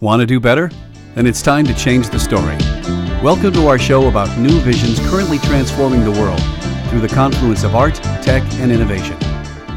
Want 0.00 0.20
to 0.20 0.26
do 0.26 0.40
better? 0.40 0.70
Then 1.14 1.26
it's 1.26 1.42
time 1.42 1.66
to 1.66 1.74
change 1.74 2.08
the 2.08 2.18
story. 2.18 2.56
Welcome 3.22 3.52
to 3.52 3.66
our 3.66 3.78
show 3.78 4.08
about 4.08 4.38
new 4.38 4.58
visions 4.60 4.98
currently 5.10 5.36
transforming 5.40 6.04
the 6.04 6.10
world 6.10 6.40
through 6.88 7.00
the 7.00 7.14
confluence 7.14 7.64
of 7.64 7.76
art, 7.76 7.96
tech, 8.22 8.42
and 8.54 8.72
innovation. 8.72 9.18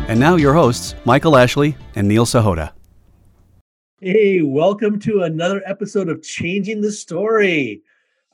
And 0.07 0.17
now, 0.17 0.37
your 0.37 0.53
hosts, 0.53 0.95
Michael 1.03 1.35
Ashley 1.35 1.75
and 1.95 2.07
Neil 2.07 2.25
Sahota. 2.25 2.71
Hey, 3.99 4.41
welcome 4.41 4.97
to 4.99 5.23
another 5.23 5.61
episode 5.65 6.07
of 6.07 6.23
Changing 6.23 6.79
the 6.79 6.93
Story. 6.93 7.81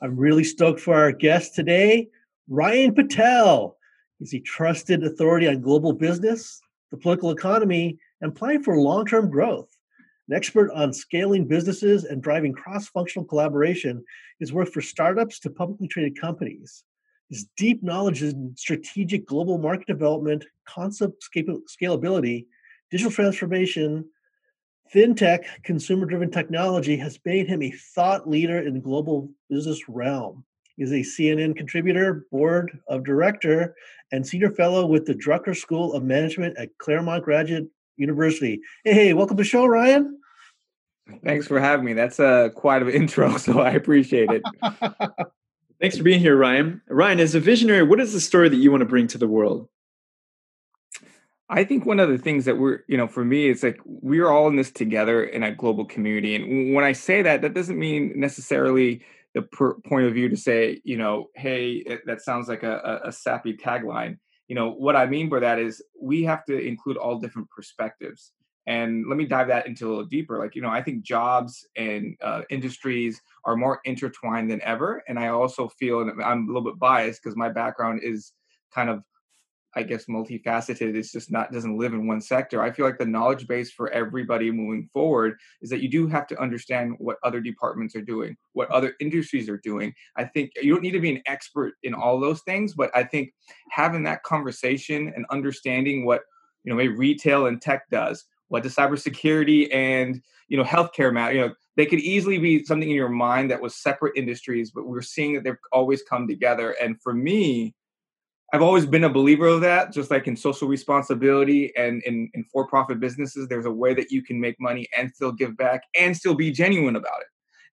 I'm 0.00 0.16
really 0.16 0.44
stoked 0.44 0.78
for 0.78 0.94
our 0.94 1.10
guest 1.10 1.56
today, 1.56 2.08
Ryan 2.48 2.94
Patel. 2.94 3.76
He's 4.20 4.32
a 4.32 4.38
trusted 4.38 5.02
authority 5.02 5.48
on 5.48 5.60
global 5.60 5.92
business, 5.92 6.60
the 6.92 6.96
political 6.96 7.32
economy, 7.32 7.98
and 8.20 8.32
planning 8.32 8.62
for 8.62 8.76
long 8.76 9.06
term 9.06 9.28
growth. 9.28 9.69
An 10.30 10.36
expert 10.36 10.70
on 10.70 10.92
scaling 10.92 11.44
businesses 11.44 12.04
and 12.04 12.22
driving 12.22 12.52
cross 12.52 12.86
functional 12.86 13.26
collaboration, 13.26 14.04
he's 14.38 14.52
worked 14.52 14.72
for 14.72 14.80
startups 14.80 15.40
to 15.40 15.50
publicly 15.50 15.88
traded 15.88 16.20
companies. 16.20 16.84
His 17.30 17.48
deep 17.56 17.82
knowledge 17.82 18.22
in 18.22 18.54
strategic 18.56 19.26
global 19.26 19.58
market 19.58 19.88
development, 19.88 20.44
concept 20.68 21.28
scalability, 21.34 22.46
digital 22.92 23.10
transformation, 23.10 24.04
fintech, 24.94 25.46
consumer 25.64 26.06
driven 26.06 26.30
technology 26.30 26.96
has 26.96 27.18
made 27.24 27.48
him 27.48 27.60
a 27.60 27.72
thought 27.72 28.30
leader 28.30 28.60
in 28.60 28.74
the 28.74 28.80
global 28.80 29.32
business 29.48 29.88
realm. 29.88 30.44
He's 30.76 30.92
a 30.92 31.00
CNN 31.00 31.56
contributor, 31.56 32.26
board 32.30 32.78
of 32.86 33.02
director, 33.02 33.74
and 34.12 34.24
senior 34.24 34.52
fellow 34.52 34.86
with 34.86 35.06
the 35.06 35.14
Drucker 35.14 35.56
School 35.56 35.92
of 35.92 36.04
Management 36.04 36.56
at 36.56 36.78
Claremont 36.78 37.24
Graduate 37.24 37.66
University. 37.96 38.60
Hey, 38.84 38.94
hey 38.94 39.12
welcome 39.12 39.36
to 39.36 39.42
the 39.42 39.48
show, 39.48 39.66
Ryan. 39.66 40.18
Thanks 41.24 41.46
for 41.46 41.60
having 41.60 41.84
me. 41.84 41.92
That's 41.92 42.18
a 42.18 42.26
uh, 42.26 42.48
quite 42.50 42.82
an 42.82 42.90
intro, 42.90 43.36
so 43.38 43.60
I 43.60 43.70
appreciate 43.70 44.30
it. 44.30 44.42
Thanks 45.80 45.96
for 45.96 46.02
being 46.02 46.20
here, 46.20 46.36
Ryan. 46.36 46.82
Ryan, 46.88 47.20
as 47.20 47.34
a 47.34 47.40
visionary, 47.40 47.82
what 47.82 48.00
is 48.00 48.12
the 48.12 48.20
story 48.20 48.48
that 48.48 48.56
you 48.56 48.70
want 48.70 48.82
to 48.82 48.86
bring 48.86 49.06
to 49.08 49.18
the 49.18 49.28
world? 49.28 49.68
I 51.48 51.64
think 51.64 51.84
one 51.84 51.98
of 51.98 52.08
the 52.08 52.18
things 52.18 52.44
that 52.44 52.58
we're, 52.58 52.80
you 52.86 52.96
know, 52.96 53.08
for 53.08 53.24
me, 53.24 53.48
it's 53.48 53.62
like 53.62 53.80
we're 53.84 54.28
all 54.28 54.46
in 54.46 54.56
this 54.56 54.70
together 54.70 55.24
in 55.24 55.42
a 55.42 55.52
global 55.52 55.84
community. 55.84 56.36
And 56.36 56.74
when 56.74 56.84
I 56.84 56.92
say 56.92 57.22
that, 57.22 57.42
that 57.42 57.54
doesn't 57.54 57.78
mean 57.78 58.12
necessarily 58.14 59.02
the 59.34 59.42
per- 59.42 59.74
point 59.80 60.06
of 60.06 60.14
view 60.14 60.28
to 60.28 60.36
say, 60.36 60.80
you 60.84 60.96
know, 60.96 61.26
hey, 61.34 61.72
it, 61.72 62.06
that 62.06 62.20
sounds 62.20 62.48
like 62.48 62.62
a, 62.62 63.00
a, 63.04 63.08
a 63.08 63.12
sappy 63.12 63.56
tagline. 63.56 64.18
You 64.46 64.54
know, 64.54 64.70
what 64.70 64.96
I 64.96 65.06
mean 65.06 65.28
by 65.28 65.40
that 65.40 65.58
is 65.58 65.82
we 66.00 66.24
have 66.24 66.44
to 66.44 66.58
include 66.58 66.96
all 66.96 67.18
different 67.18 67.50
perspectives 67.50 68.32
and 68.66 69.06
let 69.08 69.16
me 69.16 69.24
dive 69.24 69.48
that 69.48 69.66
into 69.66 69.86
a 69.86 69.90
little 69.90 70.04
deeper 70.04 70.38
like 70.38 70.54
you 70.54 70.62
know 70.62 70.68
i 70.68 70.82
think 70.82 71.02
jobs 71.02 71.66
and 71.76 72.16
uh, 72.22 72.42
industries 72.50 73.20
are 73.44 73.56
more 73.56 73.80
intertwined 73.84 74.50
than 74.50 74.60
ever 74.62 75.02
and 75.08 75.18
i 75.18 75.28
also 75.28 75.68
feel 75.68 76.00
and 76.00 76.22
i'm 76.22 76.44
a 76.44 76.46
little 76.46 76.62
bit 76.62 76.78
biased 76.78 77.22
because 77.22 77.36
my 77.36 77.48
background 77.48 78.00
is 78.02 78.32
kind 78.74 78.90
of 78.90 79.02
i 79.74 79.82
guess 79.82 80.06
multifaceted 80.06 80.94
it's 80.94 81.12
just 81.12 81.30
not 81.30 81.52
doesn't 81.52 81.78
live 81.78 81.92
in 81.92 82.06
one 82.06 82.20
sector. 82.20 82.60
I 82.60 82.72
feel 82.72 82.84
like 82.84 82.98
the 82.98 83.06
knowledge 83.06 83.46
base 83.46 83.70
for 83.70 83.88
everybody 83.90 84.50
moving 84.50 84.88
forward 84.92 85.36
is 85.62 85.70
that 85.70 85.80
you 85.80 85.88
do 85.88 86.08
have 86.08 86.26
to 86.28 86.40
understand 86.40 86.96
what 86.98 87.18
other 87.22 87.40
departments 87.40 87.94
are 87.94 88.02
doing 88.02 88.36
what 88.52 88.68
other 88.70 88.94
industries 89.00 89.48
are 89.48 89.58
doing. 89.58 89.94
I 90.16 90.24
think 90.24 90.50
you 90.60 90.72
don't 90.72 90.82
need 90.82 90.90
to 90.92 91.00
be 91.00 91.14
an 91.14 91.22
expert 91.26 91.74
in 91.82 91.94
all 91.94 92.20
those 92.20 92.42
things 92.42 92.74
but 92.74 92.90
i 92.94 93.04
think 93.04 93.32
having 93.70 94.02
that 94.04 94.22
conversation 94.24 95.12
and 95.14 95.24
understanding 95.30 96.04
what 96.04 96.22
you 96.64 96.70
know 96.70 96.76
maybe 96.76 96.94
retail 96.94 97.46
and 97.46 97.62
tech 97.62 97.88
does 97.90 98.26
what 98.50 98.64
does 98.64 98.74
cybersecurity 98.74 99.72
and 99.74 100.20
you 100.48 100.56
know 100.56 100.64
healthcare 100.64 101.12
matter? 101.12 101.34
You 101.34 101.40
know, 101.40 101.54
they 101.76 101.86
could 101.86 102.00
easily 102.00 102.38
be 102.38 102.64
something 102.64 102.90
in 102.90 102.96
your 102.96 103.08
mind 103.08 103.50
that 103.50 103.62
was 103.62 103.74
separate 103.74 104.12
industries, 104.16 104.70
but 104.70 104.86
we're 104.86 105.02
seeing 105.02 105.34
that 105.34 105.44
they've 105.44 105.56
always 105.72 106.02
come 106.02 106.28
together. 106.28 106.72
And 106.82 107.00
for 107.00 107.14
me, 107.14 107.74
I've 108.52 108.62
always 108.62 108.84
been 108.84 109.04
a 109.04 109.08
believer 109.08 109.46
of 109.46 109.60
that. 109.62 109.92
Just 109.92 110.10
like 110.10 110.26
in 110.26 110.36
social 110.36 110.66
responsibility 110.66 111.72
and 111.76 112.02
in, 112.02 112.28
in 112.34 112.44
for-profit 112.52 112.98
businesses, 112.98 113.48
there's 113.48 113.66
a 113.66 113.70
way 113.70 113.94
that 113.94 114.10
you 114.10 114.22
can 114.22 114.40
make 114.40 114.60
money 114.60 114.86
and 114.96 115.14
still 115.14 115.32
give 115.32 115.56
back 115.56 115.82
and 115.98 116.16
still 116.16 116.34
be 116.34 116.50
genuine 116.50 116.96
about 116.96 117.20
it. 117.20 117.28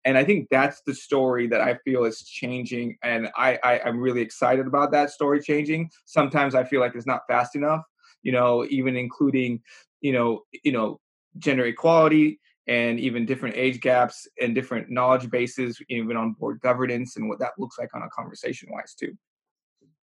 And 0.04 0.16
I 0.18 0.24
think 0.24 0.48
that's 0.50 0.82
the 0.82 0.94
story 0.94 1.48
that 1.48 1.62
I 1.62 1.78
feel 1.84 2.04
is 2.04 2.22
changing, 2.22 2.96
and 3.02 3.28
I, 3.34 3.58
I 3.64 3.80
I'm 3.80 3.98
really 3.98 4.20
excited 4.20 4.66
about 4.66 4.92
that 4.92 5.10
story 5.10 5.40
changing. 5.40 5.90
Sometimes 6.04 6.54
I 6.54 6.62
feel 6.62 6.80
like 6.80 6.94
it's 6.94 7.06
not 7.06 7.22
fast 7.26 7.56
enough 7.56 7.82
you 8.26 8.32
know, 8.32 8.66
even 8.68 8.96
including 8.96 9.62
you 10.00 10.12
know, 10.12 10.42
you 10.64 10.72
know, 10.72 11.00
gender 11.38 11.66
equality 11.66 12.40
and 12.66 12.98
even 12.98 13.26
different 13.26 13.56
age 13.56 13.80
gaps 13.80 14.26
and 14.40 14.54
different 14.54 14.90
knowledge 14.90 15.30
bases, 15.30 15.80
even 15.88 16.16
on 16.16 16.32
board 16.32 16.60
governance 16.60 17.16
and 17.16 17.28
what 17.28 17.38
that 17.38 17.52
looks 17.58 17.78
like 17.78 17.94
on 17.94 18.02
a 18.02 18.08
conversation 18.10 18.68
wise 18.72 18.94
too. 18.94 19.16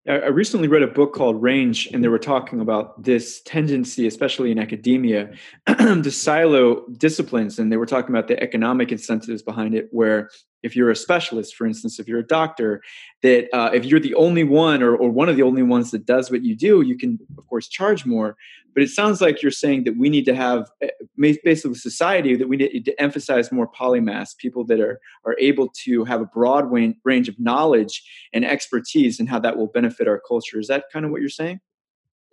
I 0.06 0.28
recently 0.28 0.68
read 0.68 0.84
a 0.84 0.88
book 0.88 1.14
called 1.14 1.42
Range, 1.42 1.88
and 1.94 2.04
they 2.04 2.10
were 2.10 2.20
talking 2.20 2.60
about 2.60 3.02
this 3.02 3.42
tendency, 3.44 4.06
especially 4.06 4.52
in 4.52 4.60
academia, 4.60 5.34
to 5.68 6.12
silo 6.12 6.86
disciplines. 6.90 7.58
And 7.58 7.72
they 7.72 7.78
were 7.78 7.86
talking 7.86 8.10
about 8.10 8.28
the 8.28 8.38
economic 8.44 8.92
incentives 8.92 9.42
behind 9.42 9.76
it, 9.76 9.88
where 9.92 10.30
if 10.64 10.76
you're 10.76 10.90
a 10.90 10.96
specialist, 10.96 11.56
for 11.56 11.68
instance, 11.68 12.00
if 12.00 12.08
you're 12.08 12.20
a 12.20 12.28
doctor, 12.28 12.82
that 13.22 13.54
uh, 13.54 13.70
if 13.74 13.86
you're 13.86 14.00
the 14.00 14.16
only 14.16 14.44
one 14.44 14.82
or, 14.82 14.96
or 14.96 15.10
one 15.10 15.30
of 15.30 15.36
the 15.36 15.44
only 15.44 15.62
ones 15.62 15.92
that 15.92 16.06
does 16.06 16.32
what 16.32 16.44
you 16.44 16.56
do, 16.56 16.82
you 16.82 16.98
can, 16.98 17.20
of 17.38 17.46
course, 17.48 17.68
charge 17.68 18.06
more. 18.06 18.36
But 18.74 18.82
it 18.82 18.90
sounds 18.90 19.22
like 19.22 19.44
you're 19.44 19.52
saying 19.52 19.84
that 19.84 19.98
we 19.98 20.10
need 20.10 20.26
to 20.26 20.36
have, 20.36 20.72
eh, 20.82 20.88
basically, 21.44 21.76
society 21.76 22.36
that 22.36 22.50
we 22.50 22.58
need 22.58 22.86
to 22.86 23.02
emphasize 23.02 23.52
more 23.52 23.70
polymaths, 23.70 24.36
people 24.36 24.66
that 24.66 24.80
are, 24.80 25.00
are 25.26 25.36
able 25.38 25.70
to 25.84 26.06
have 26.06 26.22
a 26.22 26.26
broad 26.26 26.72
range 27.04 27.30
of 27.30 27.40
knowledge 27.40 28.04
and 28.34 28.44
expertise 28.44 29.20
and 29.20 29.30
how 29.30 29.40
that 29.40 29.58
will 29.58 29.68
benefit 29.68 30.08
our 30.08 30.20
culture. 30.28 30.60
Is 30.60 30.68
that 30.68 30.86
kind 30.92 31.06
of 31.06 31.12
what 31.12 31.22
you're 31.22 31.30
saying? 31.30 31.60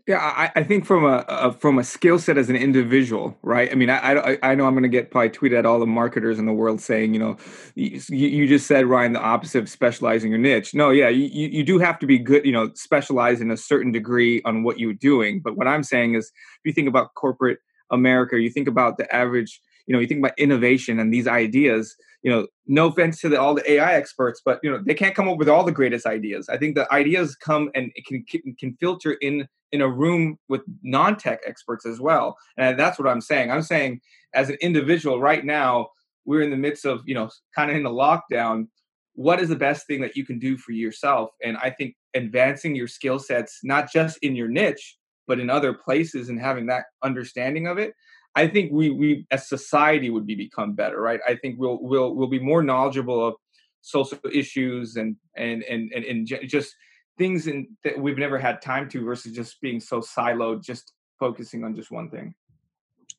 Yeah, 0.06 0.18
I, 0.18 0.50
I 0.56 0.64
think 0.64 0.86
from 0.86 1.04
a, 1.04 1.24
a 1.28 1.52
from 1.52 1.78
a 1.78 1.84
skill 1.84 2.18
set 2.18 2.38
as 2.38 2.48
an 2.48 2.56
individual, 2.56 3.36
right? 3.42 3.70
I 3.70 3.74
mean, 3.74 3.90
I 3.90 4.14
I, 4.14 4.38
I 4.42 4.54
know 4.54 4.66
I'm 4.66 4.72
going 4.72 4.82
to 4.82 4.88
get 4.88 5.10
probably 5.10 5.30
tweeted 5.30 5.58
at 5.58 5.66
all 5.66 5.78
the 5.78 5.86
marketers 5.86 6.38
in 6.38 6.46
the 6.46 6.52
world 6.52 6.80
saying, 6.80 7.12
you 7.12 7.20
know, 7.20 7.36
you, 7.74 8.00
you 8.08 8.48
just 8.48 8.66
said 8.66 8.86
Ryan 8.86 9.12
the 9.12 9.20
opposite 9.20 9.58
of 9.60 9.68
specializing 9.68 10.30
your 10.30 10.38
niche. 10.38 10.74
No, 10.74 10.90
yeah, 10.90 11.08
you 11.08 11.26
you 11.48 11.62
do 11.62 11.78
have 11.78 11.98
to 12.00 12.06
be 12.06 12.18
good, 12.18 12.44
you 12.44 12.52
know, 12.52 12.70
specialize 12.74 13.40
in 13.40 13.50
a 13.50 13.56
certain 13.56 13.92
degree 13.92 14.42
on 14.44 14.62
what 14.62 14.78
you're 14.78 14.94
doing. 14.94 15.40
But 15.40 15.56
what 15.56 15.68
I'm 15.68 15.82
saying 15.82 16.14
is, 16.14 16.26
if 16.26 16.60
you 16.64 16.72
think 16.72 16.88
about 16.88 17.14
corporate 17.14 17.58
America, 17.90 18.40
you 18.40 18.50
think 18.50 18.68
about 18.68 18.96
the 18.96 19.14
average, 19.14 19.60
you 19.86 19.94
know, 19.94 20.00
you 20.00 20.06
think 20.06 20.20
about 20.20 20.38
innovation 20.38 20.98
and 20.98 21.12
these 21.12 21.28
ideas 21.28 21.94
you 22.22 22.30
know, 22.30 22.46
no 22.66 22.88
offense 22.88 23.20
to 23.20 23.28
the, 23.28 23.40
all 23.40 23.54
the 23.54 23.70
AI 23.70 23.94
experts, 23.94 24.42
but 24.44 24.60
you 24.62 24.70
know, 24.70 24.82
they 24.84 24.94
can't 24.94 25.14
come 25.14 25.28
up 25.28 25.38
with 25.38 25.48
all 25.48 25.64
the 25.64 25.72
greatest 25.72 26.06
ideas. 26.06 26.48
I 26.48 26.58
think 26.58 26.74
the 26.74 26.92
ideas 26.92 27.34
come 27.36 27.70
and 27.74 27.90
it 27.94 28.06
can 28.06 28.24
can 28.58 28.76
filter 28.78 29.12
in 29.20 29.48
in 29.72 29.80
a 29.80 29.88
room 29.88 30.36
with 30.48 30.62
non-tech 30.82 31.40
experts 31.46 31.86
as 31.86 32.00
well. 32.00 32.36
And 32.56 32.78
that's 32.78 32.98
what 32.98 33.08
I'm 33.08 33.20
saying. 33.20 33.50
I'm 33.50 33.62
saying 33.62 34.00
as 34.34 34.48
an 34.48 34.56
individual 34.60 35.20
right 35.20 35.44
now, 35.44 35.88
we're 36.24 36.42
in 36.42 36.50
the 36.50 36.56
midst 36.56 36.84
of, 36.84 37.02
you 37.06 37.14
know, 37.14 37.30
kind 37.54 37.70
of 37.70 37.76
in 37.76 37.86
a 37.86 37.90
lockdown. 37.90 38.66
What 39.14 39.40
is 39.40 39.48
the 39.48 39.56
best 39.56 39.86
thing 39.86 40.00
that 40.00 40.16
you 40.16 40.24
can 40.24 40.38
do 40.38 40.56
for 40.56 40.72
yourself? 40.72 41.30
And 41.42 41.56
I 41.58 41.70
think 41.70 41.94
advancing 42.14 42.74
your 42.74 42.88
skill 42.88 43.18
sets, 43.18 43.60
not 43.62 43.92
just 43.92 44.18
in 44.22 44.34
your 44.34 44.48
niche, 44.48 44.96
but 45.26 45.38
in 45.38 45.48
other 45.50 45.72
places 45.72 46.28
and 46.28 46.40
having 46.40 46.66
that 46.66 46.86
understanding 47.02 47.66
of 47.66 47.78
it 47.78 47.94
I 48.36 48.46
think 48.46 48.70
we 48.72 48.90
we 48.90 49.26
as 49.30 49.48
society 49.48 50.10
would 50.10 50.26
be 50.26 50.34
become 50.34 50.74
better, 50.74 51.00
right? 51.00 51.20
I 51.26 51.34
think 51.36 51.58
we'll 51.58 51.78
we'll 51.80 52.14
we'll 52.14 52.28
be 52.28 52.38
more 52.38 52.62
knowledgeable 52.62 53.26
of 53.26 53.34
social 53.80 54.18
issues 54.32 54.96
and 54.96 55.16
and 55.36 55.62
and 55.64 55.92
and, 55.92 56.04
and 56.04 56.26
just 56.26 56.74
things 57.18 57.46
in, 57.46 57.68
that 57.84 57.98
we've 57.98 58.18
never 58.18 58.38
had 58.38 58.62
time 58.62 58.88
to 58.88 59.04
versus 59.04 59.32
just 59.32 59.60
being 59.60 59.80
so 59.80 60.00
siloed, 60.00 60.64
just 60.64 60.92
focusing 61.18 61.64
on 61.64 61.74
just 61.74 61.90
one 61.90 62.08
thing. 62.08 62.34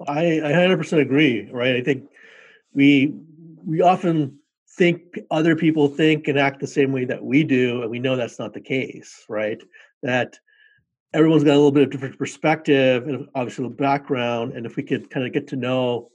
I, 0.07 0.41
I 0.43 0.51
100% 0.53 0.99
agree, 0.99 1.47
right? 1.51 1.75
I 1.75 1.83
think 1.83 2.09
we 2.73 3.13
we 3.63 3.81
often 3.81 4.39
think 4.71 5.19
other 5.29 5.55
people 5.55 5.87
think 5.87 6.27
and 6.27 6.39
act 6.39 6.59
the 6.59 6.67
same 6.67 6.91
way 6.91 7.05
that 7.05 7.23
we 7.23 7.43
do, 7.43 7.81
and 7.81 7.91
we 7.91 7.99
know 7.99 8.15
that's 8.15 8.39
not 8.39 8.53
the 8.53 8.61
case, 8.61 9.25
right? 9.29 9.61
That 10.01 10.39
everyone's 11.13 11.43
got 11.43 11.51
a 11.51 11.55
little 11.55 11.71
bit 11.71 11.83
of 11.83 11.89
different 11.89 12.17
perspective 12.17 13.07
and 13.07 13.27
obviously 13.35 13.63
the 13.63 13.69
background 13.69 14.53
and 14.53 14.65
if 14.65 14.75
we 14.75 14.83
could 14.83 15.09
kind 15.09 15.25
of 15.25 15.33
get 15.33 15.47
to 15.47 15.55
know 15.55 16.09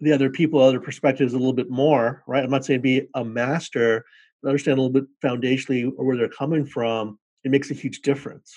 the 0.00 0.12
other 0.12 0.30
people 0.30 0.60
other 0.60 0.80
perspectives 0.80 1.34
a 1.34 1.38
little 1.38 1.52
bit 1.52 1.70
more 1.70 2.22
right? 2.26 2.44
I'm 2.44 2.50
not 2.50 2.64
saying 2.64 2.80
be 2.80 3.08
a 3.14 3.24
master 3.24 4.04
but 4.42 4.48
understand 4.48 4.78
a 4.78 4.82
little 4.82 5.00
bit 5.00 5.08
foundationally 5.22 5.92
where 5.96 6.16
they're 6.16 6.28
coming 6.28 6.64
from 6.64 7.18
it 7.44 7.50
makes 7.50 7.70
a 7.70 7.74
huge 7.74 8.00
difference 8.00 8.56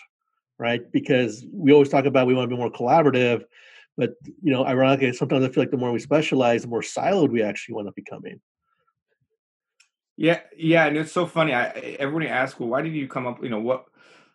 right? 0.59 0.91
Because 0.91 1.43
we 1.51 1.73
always 1.73 1.89
talk 1.89 2.05
about 2.05 2.27
we 2.27 2.35
want 2.35 2.47
to 2.49 2.55
be 2.55 2.59
more 2.59 2.71
collaborative 2.71 3.43
but 3.97 4.15
you 4.41 4.51
know 4.51 4.65
ironically 4.65 5.11
sometimes 5.13 5.43
i 5.43 5.49
feel 5.49 5.61
like 5.61 5.71
the 5.71 5.77
more 5.77 5.91
we 5.91 5.99
specialize 5.99 6.61
the 6.61 6.67
more 6.67 6.81
siloed 6.81 7.29
we 7.29 7.41
actually 7.41 7.75
want 7.75 7.87
to 7.87 7.93
becoming. 7.93 8.39
Yeah 10.17 10.39
yeah 10.55 10.85
and 10.85 10.97
it's 10.97 11.11
so 11.11 11.25
funny 11.25 11.53
i 11.53 11.67
everybody 11.99 12.27
asks 12.27 12.59
well 12.59 12.69
why 12.69 12.81
did 12.81 12.93
you 12.93 13.07
come 13.07 13.27
up 13.27 13.43
you 13.43 13.49
know 13.49 13.59
what 13.59 13.85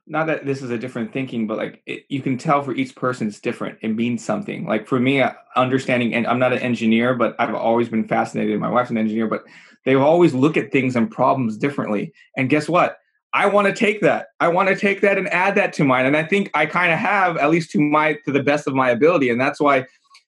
not 0.06 0.26
that 0.28 0.46
this 0.46 0.62
is 0.62 0.70
a 0.70 0.78
different 0.78 1.12
thinking, 1.12 1.46
but 1.46 1.56
like 1.56 1.82
it, 1.86 2.04
you 2.08 2.22
can 2.22 2.38
tell 2.38 2.62
for 2.62 2.72
each 2.72 2.94
person 2.94 3.26
it's 3.26 3.40
different. 3.40 3.78
It 3.82 3.88
means 3.88 4.24
something. 4.24 4.64
Like 4.64 4.86
for 4.86 5.00
me, 5.00 5.24
understanding, 5.56 6.14
and 6.14 6.26
I'm 6.26 6.38
not 6.38 6.52
an 6.52 6.60
engineer, 6.60 7.14
but 7.14 7.34
I've 7.38 7.54
always 7.54 7.88
been 7.88 8.06
fascinated. 8.06 8.58
My 8.60 8.70
wife's 8.70 8.90
an 8.90 8.98
engineer, 8.98 9.26
but 9.26 9.44
they 9.84 9.94
always 9.94 10.32
look 10.32 10.56
at 10.56 10.70
things 10.70 10.94
and 10.94 11.10
problems 11.10 11.56
differently. 11.56 12.12
And 12.36 12.48
guess 12.48 12.68
what? 12.68 12.98
I 13.32 13.46
want 13.46 13.66
to 13.66 13.74
take 13.74 14.00
that. 14.00 14.28
I 14.40 14.48
want 14.48 14.68
to 14.68 14.76
take 14.76 15.00
that 15.00 15.18
and 15.18 15.28
add 15.28 15.56
that 15.56 15.72
to 15.74 15.84
mine. 15.84 16.06
And 16.06 16.16
I 16.16 16.24
think 16.24 16.50
I 16.54 16.66
kind 16.66 16.92
of 16.92 16.98
have, 16.98 17.36
at 17.36 17.50
least 17.50 17.70
to 17.72 17.80
my 17.80 18.14
to 18.24 18.32
the 18.32 18.42
best 18.42 18.66
of 18.66 18.74
my 18.74 18.90
ability. 18.90 19.28
And 19.28 19.40
that's 19.40 19.60
why 19.60 19.86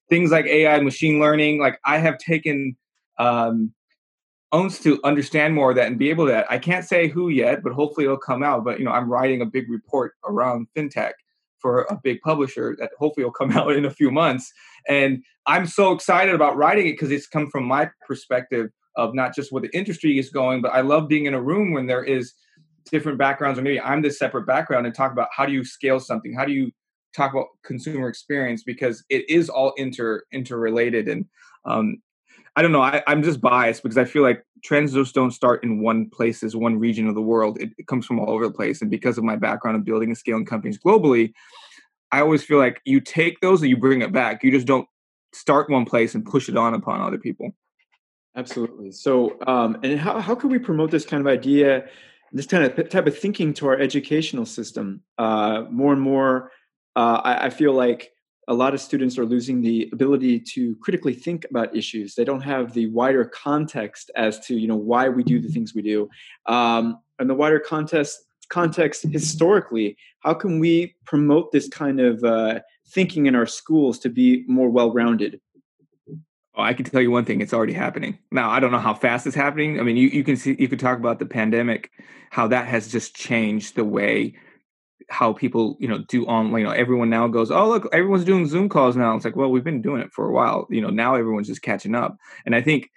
things 0.09 0.31
like 0.31 0.45
AI, 0.45 0.79
machine 0.81 1.19
learning, 1.19 1.59
like 1.59 1.79
I 1.85 1.97
have 1.97 2.17
taken 2.17 2.75
um, 3.17 3.73
owns 4.51 4.79
to 4.79 4.99
understand 5.03 5.53
more 5.53 5.69
of 5.71 5.75
that 5.75 5.87
and 5.87 5.99
be 5.99 6.09
able 6.09 6.25
to 6.25 6.45
i 6.51 6.57
can't 6.57 6.85
say 6.85 7.07
who 7.07 7.29
yet 7.29 7.63
but 7.63 7.73
hopefully 7.73 8.05
it'll 8.05 8.17
come 8.17 8.43
out 8.43 8.63
but 8.63 8.79
you 8.79 8.85
know 8.85 8.91
i'm 8.91 9.09
writing 9.09 9.41
a 9.41 9.45
big 9.45 9.69
report 9.69 10.13
around 10.25 10.67
fintech 10.75 11.13
for 11.59 11.81
a 11.89 11.99
big 12.01 12.21
publisher 12.21 12.75
that 12.79 12.91
hopefully 12.97 13.23
will 13.23 13.31
come 13.31 13.51
out 13.57 13.73
in 13.73 13.83
a 13.83 13.91
few 13.91 14.11
months. 14.11 14.51
And 14.87 15.23
i'm 15.45 15.65
so 15.65 15.91
excited 15.91 16.33
about 16.33 16.57
writing 16.57 16.87
it 16.87 16.93
because 16.93 17.11
it's 17.11 17.27
come 17.27 17.49
from 17.49 17.65
my 17.65 17.89
perspective 18.07 18.69
of 18.95 19.13
not 19.13 19.35
just 19.35 19.51
where 19.51 19.61
the 19.61 19.75
industry 19.77 20.17
is 20.17 20.29
going 20.29 20.61
but 20.61 20.73
i 20.73 20.81
love 20.81 21.07
being 21.07 21.25
in 21.25 21.33
a 21.33 21.41
room 21.41 21.71
when 21.71 21.85
there 21.85 22.03
is 22.03 22.33
different 22.89 23.17
backgrounds 23.17 23.59
or 23.59 23.61
maybe 23.61 23.79
i'm 23.81 24.01
this 24.01 24.17
separate 24.17 24.45
background 24.45 24.85
and 24.85 24.95
talk 24.95 25.11
about 25.11 25.27
how 25.35 25.45
do 25.45 25.53
you 25.53 25.63
scale 25.63 25.99
something? 25.99 26.33
How 26.33 26.45
do 26.45 26.51
you 26.51 26.71
talk 27.15 27.33
about 27.33 27.47
consumer 27.63 28.07
experience? 28.07 28.63
Because 28.63 29.03
it 29.09 29.29
is 29.29 29.49
all 29.49 29.73
inter 29.77 30.23
interrelated 30.31 31.07
and 31.07 31.25
um, 31.65 32.01
I 32.59 32.61
don't 32.61 32.73
know. 32.73 32.81
I, 32.81 33.01
am 33.07 33.23
just 33.23 33.39
biased 33.39 33.83
because 33.83 33.97
I 33.97 34.03
feel 34.03 34.21
like 34.21 34.45
trends 34.65 34.91
just 34.91 35.15
don't 35.15 35.31
start 35.31 35.63
in 35.63 35.81
one 35.81 36.09
place, 36.09 36.43
as 36.43 36.57
one 36.57 36.77
region 36.77 37.07
of 37.07 37.15
the 37.15 37.21
world. 37.21 37.57
It, 37.61 37.69
it, 37.77 37.87
comes 37.87 38.05
from 38.05 38.19
all 38.19 38.31
over 38.31 38.45
the 38.45 38.53
place. 38.53 38.81
And 38.81 38.91
because 38.91 39.17
of 39.17 39.23
my 39.23 39.37
background 39.37 39.77
of 39.77 39.85
building 39.85 40.09
and 40.09 40.17
scaling 40.17 40.43
companies 40.45 40.77
globally, 40.77 41.31
I 42.11 42.19
always 42.19 42.43
feel 42.43 42.57
like 42.57 42.81
you 42.83 42.99
take 42.99 43.39
those 43.39 43.61
and 43.61 43.69
you 43.69 43.77
bring 43.77 44.01
it 44.01 44.11
back. 44.11 44.43
You 44.43 44.51
just 44.51 44.67
don't 44.67 44.85
start 45.33 45.69
one 45.69 45.85
place 45.85 46.15
and 46.15 46.25
push 46.25 46.49
it 46.49 46.57
on 46.57 46.73
upon 46.73 46.99
other 46.99 47.17
people. 47.17 47.55
Absolutely. 48.35 48.91
So, 48.91 49.37
um, 49.47 49.77
and 49.81 49.97
how, 49.97 50.19
how 50.19 50.35
can 50.35 50.49
we 50.49 50.59
promote 50.59 50.91
this 50.91 51.05
kind 51.05 51.21
of 51.21 51.27
idea, 51.27 51.85
this 52.33 52.45
kind 52.45 52.65
of 52.65 52.89
type 52.89 53.07
of 53.07 53.17
thinking 53.17 53.53
to 53.53 53.67
our 53.67 53.79
educational 53.79 54.45
system? 54.45 55.01
Uh, 55.17 55.63
more 55.71 55.93
and 55.93 56.01
more, 56.01 56.51
uh, 56.97 57.21
I, 57.23 57.45
I 57.45 57.49
feel 57.51 57.71
like 57.71 58.11
a 58.49 58.53
lot 58.53 58.73
of 58.73 58.81
students 58.81 59.17
are 59.19 59.25
losing 59.25 59.61
the 59.61 59.87
ability 59.93 60.39
to 60.39 60.75
critically 60.77 61.13
think 61.13 61.45
about 61.49 61.73
issues. 61.75 62.15
They 62.15 62.25
don't 62.25 62.41
have 62.41 62.73
the 62.73 62.87
wider 62.87 63.23
context 63.23 64.09
as 64.15 64.39
to 64.47 64.57
you 64.57 64.67
know 64.67 64.75
why 64.75 65.07
we 65.07 65.23
do 65.23 65.39
the 65.39 65.47
things 65.47 65.73
we 65.73 65.83
do, 65.83 66.09
um, 66.47 66.99
and 67.19 67.29
the 67.29 67.35
wider 67.35 67.59
context 67.59 68.25
context 68.49 69.03
historically. 69.03 69.95
How 70.21 70.33
can 70.33 70.59
we 70.59 70.95
promote 71.05 71.51
this 71.51 71.69
kind 71.69 71.99
of 72.01 72.23
uh, 72.23 72.59
thinking 72.89 73.27
in 73.27 73.35
our 73.35 73.45
schools 73.45 73.99
to 73.99 74.09
be 74.09 74.43
more 74.47 74.69
well-rounded? 74.69 75.39
Oh, 76.55 76.63
I 76.63 76.73
can 76.73 76.85
tell 76.85 77.01
you 77.01 77.11
one 77.11 77.25
thing: 77.25 77.41
it's 77.41 77.53
already 77.53 77.73
happening. 77.73 78.17
Now, 78.31 78.49
I 78.49 78.59
don't 78.59 78.71
know 78.71 78.79
how 78.79 78.95
fast 78.95 79.27
it's 79.27 79.35
happening. 79.35 79.79
I 79.79 79.83
mean, 79.83 79.95
you, 79.95 80.07
you 80.07 80.23
can 80.23 80.35
see, 80.35 80.55
you 80.57 80.67
could 80.67 80.79
talk 80.79 80.97
about 80.97 81.19
the 81.19 81.27
pandemic, 81.27 81.91
how 82.31 82.47
that 82.47 82.65
has 82.65 82.91
just 82.91 83.15
changed 83.15 83.75
the 83.75 83.85
way 83.85 84.33
how 85.09 85.33
people 85.33 85.75
you 85.79 85.87
know 85.87 85.99
do 86.07 86.25
on 86.27 86.51
you 86.51 86.63
know 86.63 86.71
everyone 86.71 87.09
now 87.09 87.27
goes 87.27 87.51
oh 87.51 87.67
look 87.67 87.87
everyone's 87.93 88.25
doing 88.25 88.47
zoom 88.47 88.69
calls 88.69 88.95
now. 88.95 89.15
It's 89.15 89.25
like 89.25 89.35
well 89.35 89.49
we've 89.49 89.63
been 89.63 89.81
doing 89.81 90.01
it 90.01 90.11
for 90.13 90.27
a 90.27 90.31
while. 90.31 90.67
You 90.69 90.81
know 90.81 90.89
now 90.89 91.15
everyone's 91.15 91.47
just 91.47 91.61
catching 91.61 91.95
up. 91.95 92.17
And 92.45 92.55
i 92.55 92.61
think 92.61 92.89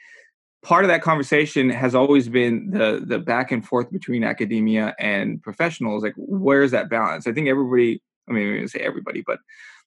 part 0.62 0.85
of 0.85 0.88
that 0.88 1.03
conversation 1.03 1.70
has 1.70 1.94
always 1.94 2.29
been 2.29 2.70
the 2.70 3.03
the 3.05 3.19
back 3.19 3.50
and 3.50 3.67
forth 3.67 3.91
between 3.91 4.25
academia 4.25 4.94
and 4.99 5.43
professionals 5.43 6.03
like 6.03 6.14
where's 6.17 6.70
that 6.70 6.91
balance? 6.91 7.26
I 7.26 7.32
think 7.32 7.49
everybody 7.49 8.03
i 8.29 8.32
mean 8.32 8.47
i'm 8.47 8.55
going 8.55 8.62
to 8.62 8.69
say 8.69 8.81
everybody 8.81 9.23
but 9.26 9.38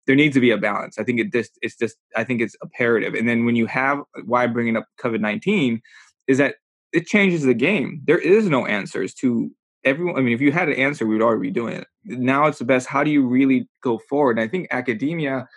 there 0.07 0.15
needs 0.15 0.35
to 0.35 0.39
be 0.39 0.51
a 0.51 0.57
balance. 0.57 0.99
I 0.99 1.03
think 1.03 1.19
it 1.19 1.31
just 1.31 1.57
it's 1.61 1.77
just 1.77 1.97
i 2.15 2.23
think 2.23 2.41
it's 2.41 2.55
imperative. 2.61 3.13
And 3.13 3.27
then 3.27 3.45
when 3.45 3.55
you 3.55 3.65
have 3.67 4.01
why 4.25 4.47
bringing 4.47 4.77
up 4.77 4.87
covid-19 4.99 5.81
is 6.27 6.37
that 6.37 6.55
it 6.93 7.07
changes 7.07 7.43
the 7.43 7.53
game. 7.53 8.01
There 8.05 8.17
is 8.17 8.47
no 8.47 8.65
answers 8.65 9.13
to 9.15 9.51
everyone 9.85 10.17
i 10.17 10.21
mean 10.21 10.33
if 10.33 10.41
you 10.41 10.51
had 10.51 10.67
an 10.67 10.75
answer 10.75 11.05
we 11.05 11.15
would 11.15 11.23
already 11.23 11.41
be 11.41 11.51
doing 11.51 11.75
it. 11.75 11.87
Now 12.03 12.47
it's 12.47 12.59
the 12.59 12.65
best 12.65 12.87
how 12.87 13.03
do 13.03 13.11
you 13.11 13.25
really 13.25 13.67
go 13.81 13.97
forward? 14.09 14.37
And 14.37 14.45
i 14.45 14.47
think 14.47 14.67
academia 14.71 15.47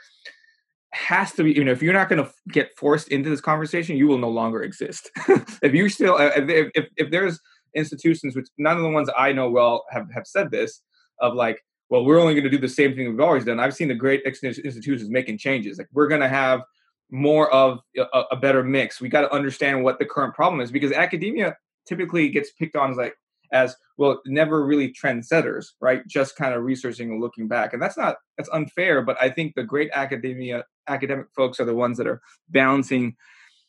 has 0.93 1.33
to 1.33 1.45
be 1.45 1.53
you 1.53 1.65
know 1.65 1.73
if 1.73 1.83
you're 1.83 1.93
not 1.93 2.09
going 2.09 2.25
to 2.25 2.31
get 2.49 2.77
forced 2.77 3.09
into 3.09 3.29
this 3.29 3.41
conversation 3.41 3.97
you 3.97 4.07
will 4.07 4.19
no 4.19 4.29
longer 4.29 4.63
exist. 4.63 5.11
If 5.63 5.75
you 5.75 5.89
still 5.89 6.15
uh, 6.15 6.31
if, 6.37 6.71
if, 6.75 6.87
if 6.97 7.11
there's 7.11 7.41
institutions 7.75 8.35
which 8.37 8.49
none 8.57 8.77
of 8.77 8.83
the 8.83 8.89
ones 8.89 9.11
i 9.17 9.33
know 9.33 9.51
well 9.51 9.85
have, 9.91 10.11
have 10.13 10.27
said 10.27 10.51
this 10.51 10.83
of 11.21 11.35
like 11.35 11.63
well 11.91 12.05
we're 12.05 12.21
only 12.21 12.35
going 12.35 12.45
to 12.45 12.51
do 12.51 12.59
the 12.59 12.69
same 12.69 12.95
thing 12.95 13.09
we've 13.09 13.21
always 13.21 13.45
done. 13.45 13.61
I've 13.61 13.75
seen 13.75 13.89
the 13.89 13.95
great 13.95 14.23
institutions 14.25 15.11
making 15.11 15.39
changes. 15.39 15.79
Like 15.79 15.89
we're 15.93 16.09
going 16.09 16.21
to 16.21 16.29
have 16.29 16.63
more 17.11 17.51
of 17.53 17.81
a, 17.97 18.23
a 18.33 18.37
better 18.37 18.63
mix. 18.63 19.01
We 19.01 19.09
got 19.09 19.23
to 19.23 19.33
understand 19.33 19.83
what 19.83 19.99
the 19.99 20.05
current 20.05 20.35
problem 20.35 20.61
is 20.61 20.71
because 20.71 20.93
academia 20.93 21.57
typically 21.87 22.29
gets 22.29 22.53
picked 22.53 22.77
on 22.77 22.91
as 22.91 22.97
like 22.97 23.15
as 23.53 23.77
well 23.97 24.21
never 24.27 24.65
really 24.65 24.93
trendsetters 24.93 25.67
right? 25.81 26.07
Just 26.07 26.37
kind 26.37 26.55
of 26.55 26.63
researching 26.63 27.11
and 27.11 27.21
looking 27.21 27.49
back. 27.49 27.73
And 27.73 27.83
that's 27.83 27.97
not 27.97 28.17
that's 28.39 28.49
unfair 28.51 29.03
but 29.03 29.17
i 29.21 29.29
think 29.29 29.55
the 29.55 29.63
great 29.63 29.91
academia 29.93 30.65
academic 30.87 31.27
folks 31.37 31.61
are 31.61 31.65
the 31.65 31.75
ones 31.75 31.99
that 31.99 32.07
are 32.07 32.23
balancing 32.49 33.17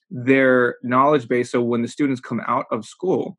their 0.10 0.78
knowledge 0.84 1.28
base 1.28 1.52
so 1.52 1.62
when 1.62 1.82
the 1.82 1.88
students 1.88 2.22
come 2.22 2.42
out 2.48 2.66
of 2.72 2.86
school 2.86 3.38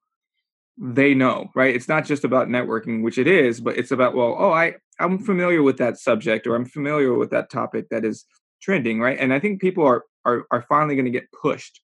they 0.83 1.15
know 1.15 1.51
right? 1.55 1.75
It's 1.75 1.89
not 1.89 2.05
just 2.05 2.25
about 2.25 2.49
networking 2.49 3.03
which 3.03 3.19
it 3.19 3.27
is 3.27 3.61
but 3.61 3.79
it's 3.79 3.91
about 3.91 4.15
well 4.15 4.37
oh 4.39 4.53
i 4.53 4.75
i'm 4.99 5.19
familiar 5.19 5.63
with 5.63 5.79
that 5.79 5.99
subject 5.99 6.47
or 6.47 6.55
i'm 6.57 6.65
familiar 6.65 7.15
with 7.15 7.31
that 7.31 7.51
topic 7.51 7.89
that 7.91 8.05
is 8.05 8.25
trending 8.61 9.01
right? 9.01 9.19
And 9.19 9.33
i 9.33 9.39
think 9.39 9.61
people 9.61 9.85
are 9.87 10.05
are, 10.25 10.45
are 10.51 10.63
finally 10.69 10.95
going 10.95 11.07
to 11.07 11.11
get 11.11 11.33
pushed 11.33 11.81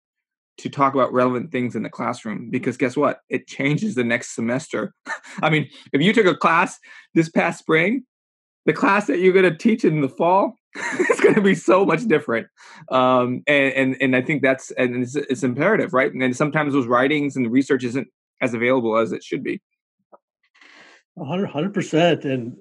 to 0.58 0.70
talk 0.70 0.94
about 0.94 1.12
relevant 1.12 1.52
things 1.52 1.76
in 1.76 1.82
the 1.82 1.90
classroom 1.90 2.48
because 2.50 2.76
guess 2.76 2.96
what? 2.96 3.20
It 3.28 3.46
changes 3.46 3.94
the 3.94 4.04
next 4.04 4.34
semester. 4.34 4.94
I 5.42 5.50
mean, 5.50 5.68
if 5.92 6.00
you 6.00 6.12
took 6.12 6.26
a 6.26 6.36
class 6.36 6.78
this 7.14 7.28
past 7.28 7.58
spring, 7.58 8.04
the 8.64 8.72
class 8.72 9.06
that 9.06 9.20
you're 9.20 9.32
going 9.32 9.50
to 9.50 9.56
teach 9.56 9.84
in 9.84 10.00
the 10.00 10.08
fall 10.08 10.56
is 10.98 11.20
going 11.20 11.34
to 11.34 11.40
be 11.40 11.54
so 11.54 11.84
much 11.84 12.06
different. 12.06 12.48
Um, 12.90 13.42
and, 13.46 13.72
and, 13.74 13.96
and 14.00 14.16
I 14.16 14.22
think 14.22 14.42
that's, 14.42 14.70
and 14.72 15.02
it's, 15.02 15.14
it's 15.14 15.42
imperative, 15.42 15.92
right? 15.92 16.12
And 16.12 16.36
sometimes 16.36 16.72
those 16.72 16.86
writings 16.86 17.36
and 17.36 17.44
the 17.44 17.50
research 17.50 17.84
isn't 17.84 18.08
as 18.40 18.54
available 18.54 18.96
as 18.96 19.12
it 19.12 19.22
should 19.22 19.42
be. 19.42 19.60
100 21.14 21.72
percent. 21.72 22.24
And, 22.24 22.56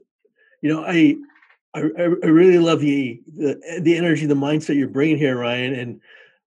you 0.61 0.71
know, 0.71 0.85
I, 0.85 1.15
I, 1.73 1.79
I 1.79 2.27
really 2.27 2.59
love 2.59 2.79
the, 2.79 3.21
the, 3.35 3.79
the 3.81 3.97
energy, 3.97 4.25
the 4.25 4.33
mindset 4.33 4.77
you're 4.77 4.87
bringing 4.87 5.17
here, 5.17 5.37
Ryan. 5.37 5.73
And, 5.73 6.01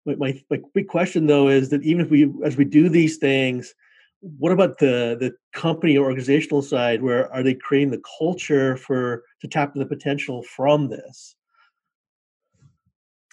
my, 0.07 0.33
my 0.51 0.61
big 0.75 0.89
question 0.89 1.27
though 1.27 1.49
is 1.49 1.71
that 1.71 1.83
even 1.83 2.01
if 2.01 2.11
we 2.11 2.33
as 2.45 2.57
we 2.57 2.65
do 2.65 2.89
these 2.89 3.17
things 3.17 3.75
what 4.21 4.53
about 4.53 4.79
the 4.79 5.17
the 5.19 5.35
company 5.53 5.97
or 5.97 6.07
organizational 6.07 6.63
side 6.63 7.03
where 7.03 7.33
are 7.33 7.43
they 7.43 7.55
creating 7.55 7.91
the 7.91 8.03
culture 8.19 8.77
for 8.77 9.25
to 9.41 9.49
tap 9.49 9.75
the 9.75 9.87
potential 9.87 10.43
from 10.43 10.89
this? 10.89 11.35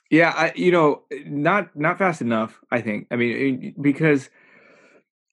Yeah 0.10 0.34
I, 0.36 0.54
you 0.56 0.72
know 0.72 1.04
not 1.26 1.76
not 1.76 1.98
fast 1.98 2.22
enough 2.22 2.60
i 2.72 2.82
think. 2.82 3.08
I 3.12 3.16
mean 3.16 3.76
because 3.80 4.30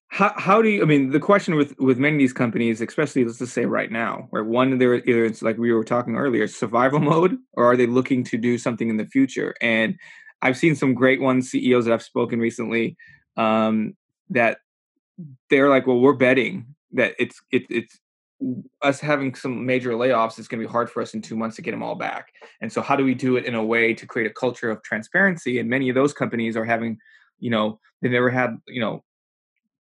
how, 0.09 0.33
how 0.37 0.61
do 0.61 0.69
you 0.69 0.83
i 0.83 0.85
mean 0.85 1.11
the 1.11 1.21
question 1.21 1.55
with 1.55 1.79
with 1.79 1.99
many 1.99 2.17
of 2.17 2.19
these 2.19 2.33
companies 2.33 2.81
especially 2.81 3.25
let's 3.25 3.39
just 3.39 3.55
say 3.55 3.65
right 3.65 3.93
now 3.93 4.27
where 4.31 4.43
one 4.43 4.77
they're 4.79 4.97
either 5.09 5.25
it's 5.25 5.43
like 5.43 5.57
we 5.57 5.73
were 5.73 5.85
talking 5.85 6.17
earlier 6.17 6.47
survival 6.47 6.99
mode 7.13 7.37
or 7.53 7.65
are 7.65 7.77
they 7.77 7.87
looking 7.87 8.25
to 8.25 8.37
do 8.37 8.59
something 8.59 8.89
in 8.89 8.97
the 8.97 9.07
future? 9.07 9.55
And 9.61 9.97
I've 10.43 10.57
seen 10.57 10.75
some 10.75 10.95
great 10.95 11.21
ones, 11.21 11.51
CEOs 11.51 11.85
that 11.85 11.93
I've 11.93 12.03
spoken 12.03 12.41
recently, 12.41 12.97
um, 13.37 13.95
that 14.31 14.59
they're 15.51 15.69
like, 15.69 15.87
well, 15.87 16.01
we're 16.01 16.15
betting 16.15 16.75
that 16.93 17.15
it's 17.19 17.41
it, 17.51 17.65
it's 17.69 18.01
us 18.83 19.01
having 19.01 19.35
some 19.35 19.67
major 19.67 19.93
layoffs 19.93 20.39
it's 20.39 20.49
going 20.49 20.61
to 20.61 20.67
be 20.67 20.73
hard 20.73 20.91
for 20.91 21.03
us 21.03 21.13
in 21.13 21.21
two 21.21 21.37
months 21.37 21.57
to 21.57 21.63
get 21.63 21.73
them 21.73 21.83
all 21.83 21.95
back. 21.95 22.29
And 22.63 22.73
so 22.73 22.81
how 22.81 22.97
do 22.97 23.05
we 23.05 23.15
do 23.15 23.37
it 23.37 23.45
in 23.45 23.55
a 23.55 23.65
way 23.65 23.93
to 23.93 24.07
create 24.07 24.31
a 24.31 24.33
culture 24.35 24.71
of 24.71 24.83
transparency? 24.83 25.59
And 25.59 25.69
many 25.69 25.91
of 25.91 25.95
those 25.95 26.13
companies 26.13 26.57
are 26.57 26.65
having 26.65 26.99
you 27.39 27.51
know 27.51 27.79
they 28.03 28.09
never 28.09 28.31
had 28.31 28.57
you 28.67 28.81
know 28.81 29.05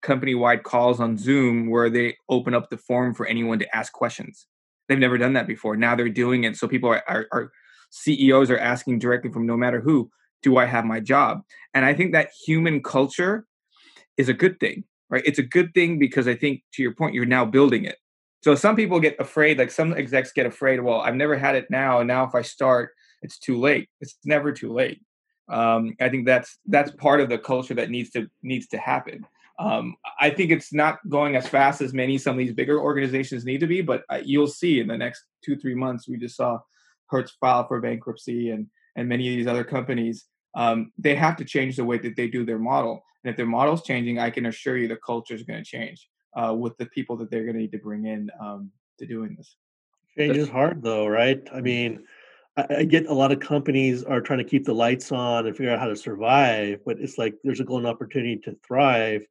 company 0.01 0.33
wide 0.33 0.63
calls 0.63 0.99
on 0.99 1.17
zoom 1.17 1.69
where 1.69 1.89
they 1.89 2.15
open 2.29 2.53
up 2.53 2.69
the 2.69 2.77
forum 2.77 3.13
for 3.13 3.25
anyone 3.25 3.59
to 3.59 3.75
ask 3.75 3.91
questions. 3.93 4.47
They've 4.87 4.97
never 4.97 5.17
done 5.17 5.33
that 5.33 5.47
before. 5.47 5.75
Now 5.75 5.95
they're 5.95 6.09
doing 6.09 6.45
it 6.45 6.55
so 6.55 6.67
people 6.67 6.89
are, 6.89 7.03
are, 7.07 7.27
are 7.31 7.51
ceos 7.91 8.49
are 8.49 8.57
asking 8.57 8.99
directly 8.99 9.31
from 9.31 9.45
no 9.45 9.57
matter 9.57 9.81
who 9.81 10.09
do 10.41 10.57
I 10.57 10.65
have 10.65 10.85
my 10.85 10.99
job? 10.99 11.41
And 11.73 11.85
I 11.85 11.93
think 11.93 12.13
that 12.13 12.29
human 12.45 12.81
culture 12.81 13.45
is 14.17 14.29
a 14.29 14.33
good 14.33 14.59
thing, 14.59 14.83
right? 15.09 15.23
It's 15.25 15.39
a 15.39 15.43
good 15.43 15.73
thing 15.73 15.99
because 15.99 16.27
I 16.27 16.35
think 16.35 16.63
to 16.73 16.81
your 16.81 16.93
point, 16.93 17.13
you're 17.13 17.25
now 17.25 17.45
building 17.45 17.85
it. 17.85 17.97
So 18.41 18.55
some 18.55 18.75
people 18.75 18.99
get 18.99 19.19
afraid, 19.19 19.57
like 19.57 19.71
some 19.71 19.93
execs 19.93 20.31
get 20.31 20.45
afraid, 20.45 20.81
well, 20.81 21.01
I've 21.01 21.15
never 21.15 21.37
had 21.37 21.55
it 21.55 21.67
now. 21.69 21.99
And 21.99 22.07
now 22.07 22.25
if 22.25 22.35
I 22.35 22.41
start, 22.41 22.91
it's 23.21 23.37
too 23.37 23.59
late. 23.59 23.89
It's 23.99 24.17
never 24.23 24.51
too 24.53 24.71
late. 24.71 25.01
Um, 25.49 25.95
I 25.99 26.09
think 26.09 26.25
that's 26.25 26.59
that's 26.67 26.91
part 26.91 27.21
of 27.21 27.29
the 27.29 27.37
culture 27.37 27.73
that 27.73 27.89
needs 27.89 28.11
to 28.11 28.29
needs 28.43 28.67
to 28.67 28.77
happen. 28.77 29.25
Um, 29.57 29.95
I 30.19 30.29
think 30.29 30.51
it's 30.51 30.71
not 30.71 30.99
going 31.09 31.35
as 31.35 31.47
fast 31.47 31.81
as 31.81 31.93
many 31.93 32.17
some 32.17 32.33
of 32.33 32.37
these 32.37 32.53
bigger 32.53 32.79
organizations 32.79 33.43
need 33.43 33.59
to 33.59 33.67
be, 33.67 33.81
but 33.81 34.03
uh, 34.09 34.21
you'll 34.23 34.47
see 34.47 34.79
in 34.79 34.87
the 34.87 34.97
next 34.97 35.23
two 35.43 35.57
three 35.57 35.75
months. 35.75 36.07
We 36.07 36.17
just 36.17 36.37
saw 36.37 36.59
Hertz 37.07 37.35
file 37.41 37.67
for 37.67 37.81
bankruptcy, 37.81 38.51
and 38.51 38.67
and 38.99 39.07
many 39.07 39.29
of 39.29 39.35
these 39.35 39.47
other 39.47 39.63
companies. 39.63 40.25
Um, 40.55 40.91
they 40.97 41.15
have 41.15 41.37
to 41.37 41.45
change 41.45 41.77
the 41.77 41.85
way 41.85 41.97
that 41.99 42.15
they 42.15 42.27
do 42.27 42.45
their 42.45 42.59
model, 42.59 43.03
and 43.23 43.31
if 43.31 43.37
their 43.37 43.45
model's 43.45 43.83
changing, 43.83 44.19
I 44.19 44.29
can 44.29 44.45
assure 44.45 44.77
you 44.77 44.87
the 44.87 44.97
culture 44.97 45.33
is 45.33 45.43
going 45.43 45.63
to 45.63 45.69
change 45.69 46.09
uh, 46.35 46.53
with 46.53 46.77
the 46.77 46.85
people 46.87 47.15
that 47.17 47.31
they're 47.31 47.43
going 47.43 47.55
to 47.55 47.61
need 47.61 47.71
to 47.71 47.79
bring 47.79 48.05
in 48.05 48.29
um, 48.39 48.71
to 48.99 49.05
doing 49.05 49.35
this. 49.37 49.55
Change 50.17 50.37
is 50.37 50.49
hard, 50.49 50.83
though, 50.83 51.07
right? 51.07 51.41
I 51.53 51.61
mean. 51.61 52.05
I 52.57 52.83
get 52.83 53.05
a 53.05 53.13
lot 53.13 53.31
of 53.31 53.39
companies 53.39 54.03
are 54.03 54.19
trying 54.19 54.39
to 54.39 54.43
keep 54.43 54.65
the 54.65 54.73
lights 54.73 55.13
on 55.13 55.47
and 55.47 55.55
figure 55.55 55.71
out 55.71 55.79
how 55.79 55.87
to 55.87 55.95
survive, 55.95 56.81
but 56.85 56.99
it's 56.99 57.17
like 57.17 57.35
there's 57.41 57.61
a 57.61 57.63
golden 57.63 57.85
opportunity 57.85 58.35
to 58.43 58.57
thrive 58.67 59.25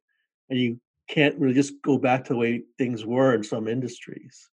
and 0.49 0.57
you 0.57 0.79
can't 1.07 1.37
really 1.37 1.53
just 1.53 1.79
go 1.83 1.99
back 1.99 2.23
to 2.23 2.33
the 2.33 2.39
way 2.39 2.63
things 2.79 3.05
were 3.05 3.35
in 3.35 3.43
some 3.43 3.67
industries. 3.67 4.49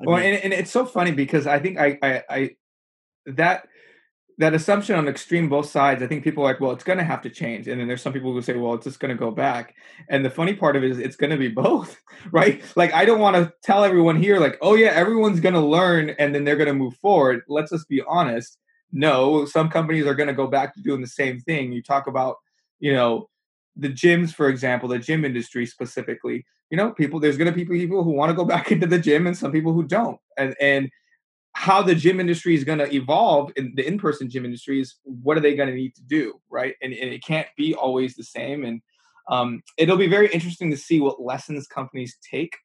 I 0.00 0.04
well, 0.06 0.16
mean, 0.16 0.34
and, 0.34 0.44
and, 0.44 0.52
it's 0.54 0.70
so 0.70 0.86
funny 0.86 1.10
because 1.10 1.46
I 1.46 1.58
think 1.58 1.78
I, 1.78 1.98
I, 2.02 2.22
I, 2.30 2.50
that 3.26 3.68
that 4.38 4.54
assumption 4.54 4.94
on 4.94 5.08
extreme 5.08 5.48
both 5.48 5.68
sides. 5.68 6.00
I 6.00 6.06
think 6.06 6.22
people 6.22 6.44
are 6.44 6.46
like, 6.46 6.60
well, 6.60 6.70
it's 6.70 6.84
going 6.84 6.98
to 6.98 7.04
have 7.04 7.22
to 7.22 7.30
change, 7.30 7.66
and 7.66 7.80
then 7.80 7.88
there's 7.88 8.02
some 8.02 8.12
people 8.12 8.32
who 8.32 8.40
say, 8.40 8.56
well, 8.56 8.74
it's 8.74 8.84
just 8.84 9.00
going 9.00 9.10
to 9.10 9.18
go 9.18 9.32
back. 9.32 9.74
And 10.08 10.24
the 10.24 10.30
funny 10.30 10.54
part 10.54 10.76
of 10.76 10.84
it 10.84 10.92
is, 10.92 10.98
it's 10.98 11.16
going 11.16 11.30
to 11.30 11.36
be 11.36 11.48
both, 11.48 11.96
right? 12.30 12.62
Like, 12.76 12.92
I 12.94 13.04
don't 13.04 13.20
want 13.20 13.36
to 13.36 13.52
tell 13.62 13.84
everyone 13.84 14.22
here, 14.22 14.38
like, 14.38 14.56
oh 14.62 14.74
yeah, 14.74 14.90
everyone's 14.90 15.40
going 15.40 15.54
to 15.54 15.60
learn, 15.60 16.10
and 16.18 16.34
then 16.34 16.44
they're 16.44 16.56
going 16.56 16.68
to 16.68 16.74
move 16.74 16.96
forward. 16.96 17.42
Let's 17.48 17.72
just 17.72 17.88
be 17.88 18.02
honest. 18.06 18.58
No, 18.92 19.44
some 19.44 19.68
companies 19.68 20.06
are 20.06 20.14
going 20.14 20.28
to 20.28 20.34
go 20.34 20.46
back 20.46 20.74
to 20.74 20.82
doing 20.82 21.02
the 21.02 21.08
same 21.08 21.40
thing. 21.40 21.72
You 21.72 21.82
talk 21.82 22.06
about, 22.06 22.36
you 22.80 22.94
know, 22.94 23.28
the 23.76 23.88
gyms, 23.88 24.32
for 24.32 24.48
example, 24.48 24.88
the 24.88 24.98
gym 24.98 25.24
industry 25.24 25.66
specifically, 25.66 26.46
you 26.70 26.76
know, 26.76 26.92
people 26.92 27.20
there's 27.20 27.36
going 27.36 27.50
to 27.50 27.56
be 27.56 27.64
people 27.64 28.04
who 28.04 28.12
want 28.12 28.30
to 28.30 28.34
go 28.34 28.44
back 28.54 28.70
into 28.70 28.86
the 28.86 28.98
gym 28.98 29.26
and 29.26 29.36
some 29.36 29.52
people 29.52 29.72
who 29.72 29.82
don't, 29.82 30.18
and 30.36 30.54
and 30.60 30.90
how 31.54 31.82
the 31.82 31.94
gym 31.94 32.20
industry 32.20 32.54
is 32.54 32.64
going 32.64 32.78
to 32.78 32.94
evolve 32.94 33.50
in 33.56 33.72
the 33.74 33.86
in-person 33.86 34.30
gym 34.30 34.44
industry 34.44 34.80
is 34.80 34.96
what 35.02 35.36
are 35.36 35.40
they 35.40 35.56
going 35.56 35.68
to 35.68 35.74
need 35.74 35.94
to 35.94 36.02
do, 36.02 36.40
right? 36.50 36.74
And, 36.82 36.92
and 36.92 37.12
it 37.12 37.24
can't 37.24 37.48
be 37.56 37.74
always 37.74 38.14
the 38.14 38.24
same, 38.24 38.64
and 38.64 38.80
um, 39.30 39.62
it'll 39.76 39.96
be 39.96 40.08
very 40.08 40.28
interesting 40.32 40.70
to 40.70 40.76
see 40.76 41.00
what 41.00 41.20
lessons 41.20 41.66
companies 41.66 42.16
take 42.30 42.56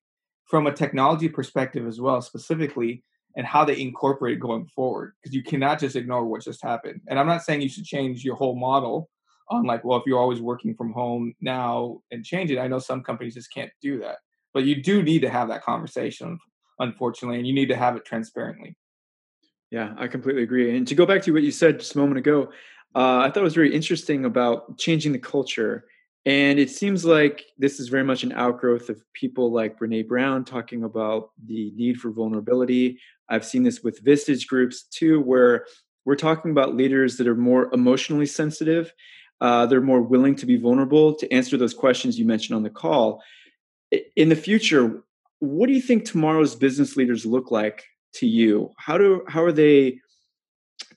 from 0.46 0.68
a 0.68 0.72
technology 0.72 1.28
perspective 1.28 1.88
as 1.88 2.00
well, 2.00 2.22
specifically, 2.22 3.04
and 3.36 3.46
how 3.46 3.66
they 3.66 3.82
incorporate 3.82 4.40
going 4.40 4.68
forward. 4.68 5.14
Because 5.22 5.36
you 5.36 5.44
cannot 5.44 5.80
just 5.80 5.96
ignore 5.96 6.26
what 6.26 6.44
just 6.44 6.64
happened. 6.64 7.02
And 7.08 7.20
I'm 7.20 7.28
not 7.28 7.44
saying 7.44 7.62
you 7.62 7.70
should 7.70 7.86
change 7.86 8.24
your 8.24 8.36
whole 8.36 8.56
model 8.56 9.10
on 9.50 9.64
like, 9.66 9.84
well, 9.84 9.98
if 9.98 10.04
you're 10.06 10.20
always 10.20 10.42
working 10.42 10.76
from 10.76 10.94
home 10.94 11.34
now 11.42 12.02
and 12.12 12.24
change 12.24 12.52
it, 12.52 12.60
I 12.60 12.68
know 12.68 12.80
some 12.80 13.04
companies 13.04 13.34
just 13.34 13.54
can't 13.54 13.72
do 13.82 14.00
that. 14.00 14.18
But 14.54 14.64
you 14.64 14.82
do 14.82 15.02
need 15.02 15.22
to 15.24 15.30
have 15.30 15.48
that 15.48 15.64
conversation, 15.64 16.40
unfortunately, 16.80 17.38
and 17.38 17.48
you 17.48 17.54
need 17.54 17.70
to 17.70 17.76
have 17.76 17.96
it 17.96 18.06
transparently. 18.06 18.76
Yeah, 19.72 19.94
I 19.98 20.08
completely 20.08 20.44
agree. 20.44 20.76
And 20.76 20.88
to 20.88 20.96
go 20.96 21.06
back 21.06 21.24
to 21.24 21.32
what 21.32 21.44
you 21.44 21.52
said 21.52 21.80
just 21.80 21.96
a 21.96 21.98
moment 21.98 22.20
ago, 22.20 22.52
uh, 22.96 23.20
I 23.20 23.30
thought 23.30 23.42
it 23.42 23.44
was 23.44 23.56
very 23.56 23.74
interesting 23.74 24.26
about 24.26 24.78
changing 24.78 25.14
the 25.14 25.20
culture. 25.20 25.86
And 26.26 26.60
it 26.60 26.70
seems 26.70 27.04
like 27.04 27.44
this 27.58 27.80
is 27.80 27.90
very 27.90 28.04
much 28.04 28.24
an 28.24 28.32
outgrowth 28.34 28.90
of 28.90 29.04
people 29.14 29.52
like 29.52 29.80
Brene 29.80 30.08
Brown 30.08 30.46
talking 30.46 30.84
about 30.84 31.32
the 31.44 31.72
need 31.76 31.98
for 31.98 32.12
vulnerability. 32.12 33.00
I've 33.30 33.46
seen 33.46 33.64
this 33.64 33.82
with 33.82 34.04
Vistage 34.04 34.48
groups 34.48 34.84
too, 34.84 35.22
where 35.22 35.66
we're 36.06 36.16
talking 36.16 36.52
about 36.52 36.76
leaders 36.76 37.18
that 37.18 37.28
are 37.28 37.36
more 37.36 37.74
emotionally 37.74 38.26
sensitive 38.26 38.94
uh, 39.44 39.66
they're 39.66 39.82
more 39.82 40.02
willing 40.02 40.36
to 40.36 40.46
be 40.46 40.56
vulnerable 40.56 41.14
to 41.14 41.32
answer 41.32 41.58
those 41.58 41.74
questions 41.74 42.18
you 42.18 42.26
mentioned 42.26 42.56
on 42.56 42.64
the 42.64 42.70
call. 42.70 43.22
In 44.16 44.30
the 44.30 44.38
future, 44.38 45.04
what 45.44 45.68
do 45.68 45.74
you 45.74 45.82
think 45.82 46.06
tomorrow's 46.06 46.56
business 46.56 46.96
leaders 46.96 47.26
look 47.26 47.52
like 47.52 47.84
to 48.14 48.26
you? 48.26 48.72
How 48.78 48.98
do 48.98 49.24
how 49.28 49.44
are 49.44 49.52
they 49.52 50.00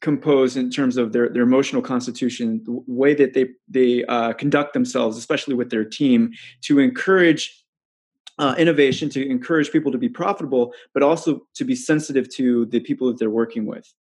composed 0.00 0.56
in 0.56 0.70
terms 0.70 0.96
of 0.96 1.12
their, 1.12 1.28
their 1.28 1.42
emotional 1.42 1.82
constitution, 1.82 2.62
the 2.64 2.80
way 2.86 3.12
that 3.12 3.34
they 3.34 3.46
they 3.68 4.04
uh, 4.04 4.32
conduct 4.34 4.72
themselves, 4.72 5.16
especially 5.16 5.54
with 5.54 5.70
their 5.70 5.84
team, 5.84 6.32
to 6.60 6.78
encourage 6.78 7.64
uh, 8.38 8.54
innovation, 8.56 9.10
to 9.10 9.28
encourage 9.28 9.72
people 9.72 9.90
to 9.90 9.98
be 9.98 10.08
profitable, 10.08 10.72
but 10.94 11.02
also 11.02 11.40
to 11.54 11.64
be 11.64 11.74
sensitive 11.74 12.28
to 12.28 12.66
the 12.66 12.78
people 12.78 13.08
that 13.08 13.18
they're 13.18 13.30
working 13.30 13.66
with? 13.66 13.92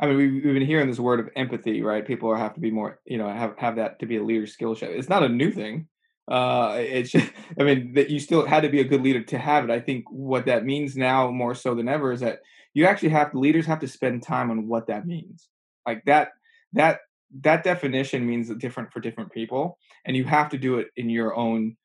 I 0.00 0.06
mean, 0.06 0.16
we've, 0.16 0.32
we've 0.32 0.54
been 0.54 0.66
hearing 0.66 0.88
this 0.88 0.98
word 0.98 1.20
of 1.20 1.28
empathy, 1.36 1.82
right? 1.82 2.04
People 2.04 2.34
have 2.34 2.54
to 2.54 2.60
be 2.60 2.72
more, 2.72 2.98
you 3.04 3.18
know, 3.18 3.28
have 3.28 3.56
have 3.58 3.76
that 3.76 4.00
to 4.00 4.06
be 4.06 4.16
a 4.16 4.24
leader 4.24 4.48
skill 4.48 4.74
set. 4.74 4.90
It's 4.90 5.08
not 5.08 5.22
a 5.22 5.28
new 5.28 5.52
thing. 5.52 5.86
Uh, 6.28 6.76
it's 6.78 7.10
just, 7.10 7.30
I 7.58 7.62
mean, 7.62 7.94
that 7.94 8.10
you 8.10 8.20
still 8.20 8.46
had 8.46 8.60
to 8.60 8.68
be 8.68 8.80
a 8.80 8.84
good 8.84 9.02
leader 9.02 9.22
to 9.22 9.38
have 9.38 9.64
it. 9.64 9.70
I 9.70 9.80
think 9.80 10.04
what 10.10 10.46
that 10.46 10.64
means 10.64 10.96
now 10.96 11.30
more 11.30 11.54
so 11.54 11.74
than 11.74 11.88
ever 11.88 12.12
is 12.12 12.20
that 12.20 12.40
you 12.74 12.86
actually 12.86 13.10
have 13.10 13.34
leaders 13.34 13.66
have 13.66 13.80
to 13.80 13.88
spend 13.88 14.22
time 14.22 14.50
on 14.50 14.68
what 14.68 14.86
that 14.88 15.06
means. 15.06 15.48
Like 15.86 16.04
that, 16.04 16.32
that 16.74 17.00
that 17.42 17.62
definition 17.62 18.26
means 18.26 18.48
different 18.54 18.92
for 18.92 19.00
different 19.00 19.32
people, 19.32 19.78
and 20.04 20.16
you 20.16 20.24
have 20.24 20.48
to 20.50 20.58
do 20.58 20.78
it 20.78 20.88
in 20.96 21.10
your 21.10 21.34
own, 21.34 21.76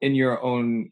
in 0.00 0.14
your 0.14 0.42
own 0.42 0.90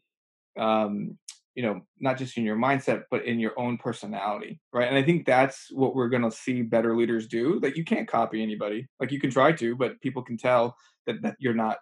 um, 0.59 1.17
you 1.57 1.63
know 1.63 1.81
not 1.99 2.17
just 2.19 2.37
in 2.37 2.45
your 2.45 2.55
mindset 2.55 3.03
but 3.09 3.25
in 3.25 3.39
your 3.39 3.59
own 3.59 3.77
personality 3.77 4.59
right 4.71 4.87
and 4.87 4.95
i 4.95 5.01
think 5.01 5.25
that's 5.25 5.69
what 5.71 5.95
we're 5.95 6.07
going 6.07 6.21
to 6.21 6.31
see 6.31 6.61
better 6.61 6.95
leaders 6.95 7.25
do 7.25 7.59
that 7.59 7.75
you 7.75 7.83
can't 7.83 8.07
copy 8.07 8.43
anybody 8.43 8.87
like 8.99 9.11
you 9.11 9.19
can 9.19 9.31
try 9.31 9.51
to 9.51 9.75
but 9.75 9.99
people 9.99 10.21
can 10.21 10.37
tell 10.37 10.75
that, 11.07 11.19
that 11.23 11.35
you're 11.39 11.55
not 11.55 11.77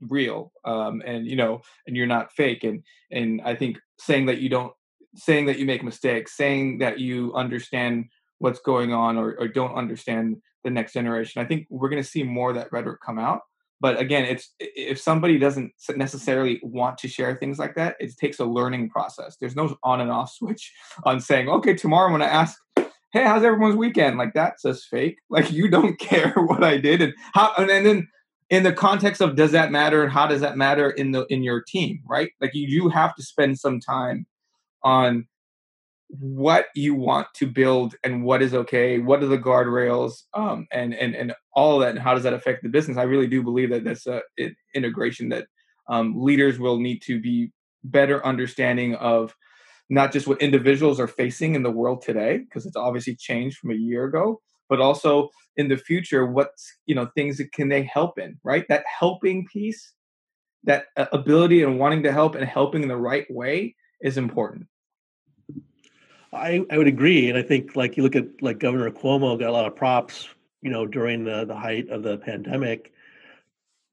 real 0.00 0.52
um 0.64 1.02
and 1.04 1.26
you 1.26 1.36
know 1.36 1.60
and 1.86 1.96
you're 1.96 2.06
not 2.06 2.32
fake 2.32 2.64
and 2.64 2.82
and 3.10 3.40
i 3.44 3.54
think 3.54 3.78
saying 3.98 4.26
that 4.26 4.38
you 4.38 4.48
don't 4.48 4.72
saying 5.16 5.46
that 5.46 5.58
you 5.58 5.64
make 5.66 5.82
mistakes 5.82 6.36
saying 6.36 6.78
that 6.78 7.00
you 7.00 7.32
understand 7.34 8.04
what's 8.38 8.60
going 8.60 8.92
on 8.92 9.16
or, 9.16 9.34
or 9.38 9.48
don't 9.48 9.74
understand 9.74 10.36
the 10.64 10.70
next 10.70 10.92
generation 10.92 11.42
i 11.42 11.44
think 11.44 11.66
we're 11.70 11.88
going 11.88 12.02
to 12.02 12.08
see 12.08 12.22
more 12.22 12.50
of 12.50 12.56
that 12.56 12.70
rhetoric 12.70 13.00
come 13.04 13.18
out 13.18 13.40
but 13.80 13.98
again 13.98 14.24
it's 14.24 14.54
if 14.60 15.00
somebody 15.00 15.38
doesn't 15.38 15.72
necessarily 15.96 16.60
want 16.62 16.98
to 16.98 17.08
share 17.08 17.36
things 17.36 17.58
like 17.58 17.74
that 17.74 17.96
it 17.98 18.16
takes 18.16 18.38
a 18.38 18.44
learning 18.44 18.88
process 18.88 19.36
there's 19.40 19.56
no 19.56 19.76
on 19.82 20.00
and 20.00 20.10
off 20.10 20.30
switch 20.34 20.72
on 21.04 21.20
saying 21.20 21.48
okay 21.48 21.74
tomorrow 21.74 22.06
i'm 22.06 22.12
going 22.12 22.20
to 22.20 22.32
ask 22.32 22.58
hey 23.12 23.24
how's 23.24 23.42
everyone's 23.42 23.76
weekend 23.76 24.18
like 24.18 24.32
that's 24.34 24.62
just 24.62 24.86
fake 24.88 25.16
like 25.30 25.50
you 25.50 25.68
don't 25.68 25.98
care 25.98 26.32
what 26.34 26.62
i 26.62 26.76
did 26.76 27.02
and 27.02 27.14
how 27.34 27.52
and 27.56 27.86
then 27.86 28.08
in 28.50 28.62
the 28.62 28.72
context 28.72 29.20
of 29.20 29.36
does 29.36 29.52
that 29.52 29.70
matter 29.70 30.02
and 30.02 30.12
how 30.12 30.26
does 30.26 30.40
that 30.40 30.56
matter 30.56 30.90
in 30.90 31.12
the 31.12 31.26
in 31.26 31.42
your 31.42 31.62
team 31.62 32.00
right? 32.06 32.30
Like 32.40 32.54
you 32.54 32.68
do 32.68 32.88
have 32.88 33.14
to 33.16 33.22
spend 33.22 33.58
some 33.58 33.80
time 33.80 34.26
on 34.82 35.26
what 36.08 36.66
you 36.74 36.94
want 36.94 37.26
to 37.34 37.46
build 37.46 37.94
and 38.02 38.24
what 38.24 38.40
is 38.40 38.54
okay 38.54 38.98
what 38.98 39.22
are 39.22 39.26
the 39.26 39.36
guardrails 39.36 40.22
um, 40.32 40.66
and 40.72 40.94
and 40.94 41.14
and 41.14 41.34
all 41.54 41.78
that 41.80 41.90
and 41.90 41.98
how 41.98 42.14
does 42.14 42.22
that 42.22 42.32
affect 42.32 42.62
the 42.62 42.68
business? 42.68 42.96
I 42.96 43.02
really 43.02 43.26
do 43.26 43.42
believe 43.42 43.70
that 43.70 43.84
that's 43.84 44.06
a 44.06 44.22
it, 44.36 44.54
integration 44.74 45.28
that 45.30 45.46
um, 45.88 46.14
leaders 46.16 46.58
will 46.58 46.78
need 46.78 47.02
to 47.02 47.20
be 47.20 47.52
better 47.84 48.24
understanding 48.24 48.94
of 48.96 49.34
not 49.90 50.12
just 50.12 50.26
what 50.26 50.40
individuals 50.42 51.00
are 51.00 51.06
facing 51.06 51.54
in 51.54 51.62
the 51.62 51.70
world 51.70 52.02
today 52.02 52.38
because 52.38 52.66
it's 52.66 52.76
obviously 52.76 53.16
changed 53.16 53.58
from 53.58 53.70
a 53.70 53.74
year 53.74 54.04
ago 54.04 54.40
but 54.68 54.80
also 54.80 55.30
in 55.56 55.68
the 55.68 55.76
future 55.76 56.26
what's 56.26 56.72
you 56.86 56.94
know 56.94 57.06
things 57.14 57.36
that 57.38 57.52
can 57.52 57.68
they 57.68 57.82
help 57.82 58.18
in 58.18 58.38
right 58.42 58.66
that 58.68 58.84
helping 58.86 59.46
piece 59.46 59.92
that 60.64 60.86
uh, 60.96 61.06
ability 61.12 61.62
and 61.62 61.78
wanting 61.78 62.02
to 62.02 62.12
help 62.12 62.34
and 62.34 62.44
helping 62.44 62.82
in 62.82 62.88
the 62.88 62.96
right 62.96 63.26
way 63.30 63.74
is 64.00 64.18
important 64.18 64.66
I, 66.32 66.64
I 66.70 66.78
would 66.78 66.88
agree, 66.88 67.28
and 67.28 67.38
I 67.38 67.42
think 67.42 67.74
like 67.74 67.96
you 67.96 68.02
look 68.02 68.16
at 68.16 68.26
like 68.42 68.58
Governor 68.58 68.90
Cuomo 68.90 69.38
got 69.38 69.48
a 69.48 69.52
lot 69.52 69.66
of 69.66 69.74
props, 69.74 70.28
you 70.62 70.70
know, 70.70 70.86
during 70.86 71.24
the 71.24 71.44
the 71.46 71.56
height 71.56 71.88
of 71.88 72.02
the 72.02 72.18
pandemic, 72.18 72.92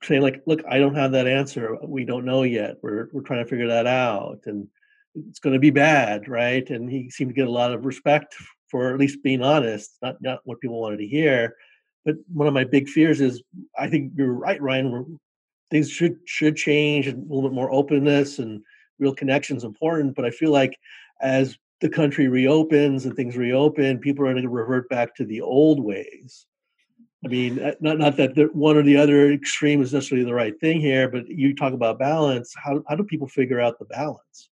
saying 0.04 0.22
like, 0.22 0.44
"Look, 0.46 0.62
I 0.70 0.78
don't 0.78 0.96
have 0.96 1.14
that 1.14 1.28
answer. 1.28 1.78
We 1.82 2.04
don't 2.04 2.26
know 2.26 2.44
yet. 2.44 2.78
We're 2.82 3.10
we're 3.14 3.22
trying 3.22 3.44
to 3.44 3.50
figure 3.50 3.68
that 3.68 3.88
out, 3.88 4.42
and 4.46 4.68
it's 5.16 5.40
going 5.40 5.54
to 5.54 5.60
be 5.60 5.70
bad, 5.70 6.28
right?" 6.28 6.70
And 6.70 6.90
he 6.90 7.10
seemed 7.10 7.30
to 7.30 7.36
get 7.36 7.48
a 7.48 7.52
lot 7.52 7.74
of 7.74 7.86
respect 7.86 8.36
for 8.70 8.94
at 8.94 9.00
least 9.00 9.24
being 9.24 9.42
honest, 9.42 9.98
not 10.02 10.22
not 10.22 10.40
what 10.44 10.60
people 10.60 10.82
wanted 10.82 10.98
to 10.98 11.08
hear. 11.08 11.56
But 12.04 12.16
one 12.32 12.48
of 12.48 12.54
my 12.54 12.64
big 12.64 12.88
fears 12.88 13.20
is, 13.20 13.42
I 13.78 13.90
think 13.90 14.14
you're 14.16 14.34
right, 14.34 14.62
Ryan. 14.62 15.20
things 15.72 15.90
should 15.90 16.18
should 16.26 16.56
change, 16.56 17.08
and 17.08 17.18
a 17.20 17.34
little 17.34 17.50
bit 17.50 17.56
more 17.56 17.72
openness 17.72 18.40
and 18.40 18.62
real 19.00 19.14
connections 19.14 19.64
important. 19.64 20.16
But 20.16 20.26
I 20.26 20.30
feel 20.30 20.52
like 20.52 20.78
as 21.22 21.58
the 21.82 21.90
country 21.90 22.28
reopens 22.28 23.06
and 23.06 23.16
things 23.16 23.36
reopen, 23.36 24.00
people 24.00 24.26
are 24.26 24.32
going 24.34 24.44
to 24.44 24.50
revert 24.50 24.90
back 24.90 25.16
to 25.16 25.26
the 25.26 25.42
old 25.42 25.84
ways. 25.84 26.46
I 27.26 27.28
mean, 27.28 27.60
uh, 27.60 27.74
not 27.82 27.98
not 27.98 28.18
that 28.18 28.36
the, 28.36 28.46
one 28.54 28.78
or 28.78 28.84
the 28.84 28.98
other 28.98 29.32
extreme 29.32 29.82
is 29.82 29.94
necessarily 29.94 30.26
the 30.26 30.34
right 30.34 30.58
thing 30.60 30.80
here, 30.80 31.10
but 31.10 31.28
you 31.28 31.56
talk 31.56 31.74
about 31.74 31.98
balance. 31.98 32.54
How 32.56 32.84
how 32.88 32.96
do 32.96 33.04
people 33.04 33.28
figure 33.28 33.60
out 33.60 33.80
the 33.80 33.86
balance? 33.86 34.50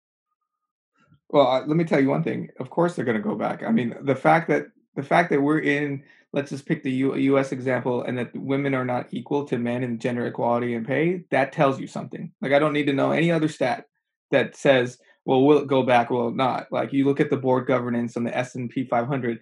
Well, 1.31 1.65
let 1.67 1.77
me 1.77 1.85
tell 1.85 2.01
you 2.01 2.09
one 2.09 2.23
thing. 2.25 2.49
Of 2.59 2.71
course, 2.71 2.95
they're 2.95 3.05
going 3.05 3.17
to 3.17 3.23
go 3.23 3.35
back. 3.35 3.63
I 3.63 3.71
mean, 3.71 3.95
the 4.03 4.17
fact 4.17 4.49
that 4.49 4.67
The 4.97 5.03
fact 5.05 5.31
that 5.31 5.41
we're 5.41 5.61
in, 5.61 6.03
let's 6.33 6.51
just 6.51 6.67
pick 6.67 6.83
the 6.83 6.91
U- 6.91 7.15
U.S. 7.15 7.53
example, 7.53 8.03
and 8.03 8.19
that 8.19 8.35
women 8.37 8.75
are 8.75 8.85
not 8.85 9.07
equal 9.13 9.45
to 9.47 9.57
men 9.59 9.85
in 9.85 10.01
gender 10.01 10.27
equality 10.27 10.75
and 10.75 10.85
pay, 10.85 11.23
that 11.31 11.53
tells 11.53 11.79
you 11.79 11.87
something. 11.87 12.33
Like 12.43 12.53
I 12.53 12.59
don't 12.59 12.73
need 12.73 12.87
to 12.87 12.93
know 12.93 13.13
any 13.13 13.31
other 13.31 13.47
stat 13.49 13.85
that 14.33 14.57
says, 14.57 14.99
well, 15.25 15.43
will 15.45 15.59
it 15.59 15.69
go 15.69 15.85
back? 15.85 16.11
Will 16.11 16.29
it 16.31 16.35
not? 16.37 16.67
Like 16.73 16.93
you 16.93 17.05
look 17.05 17.21
at 17.21 17.31
the 17.31 17.37
board 17.37 17.67
governance 17.69 18.17
on 18.17 18.25
the 18.25 18.37
S 18.37 18.57
and 18.57 18.69
P 18.71 18.85
500, 18.85 19.39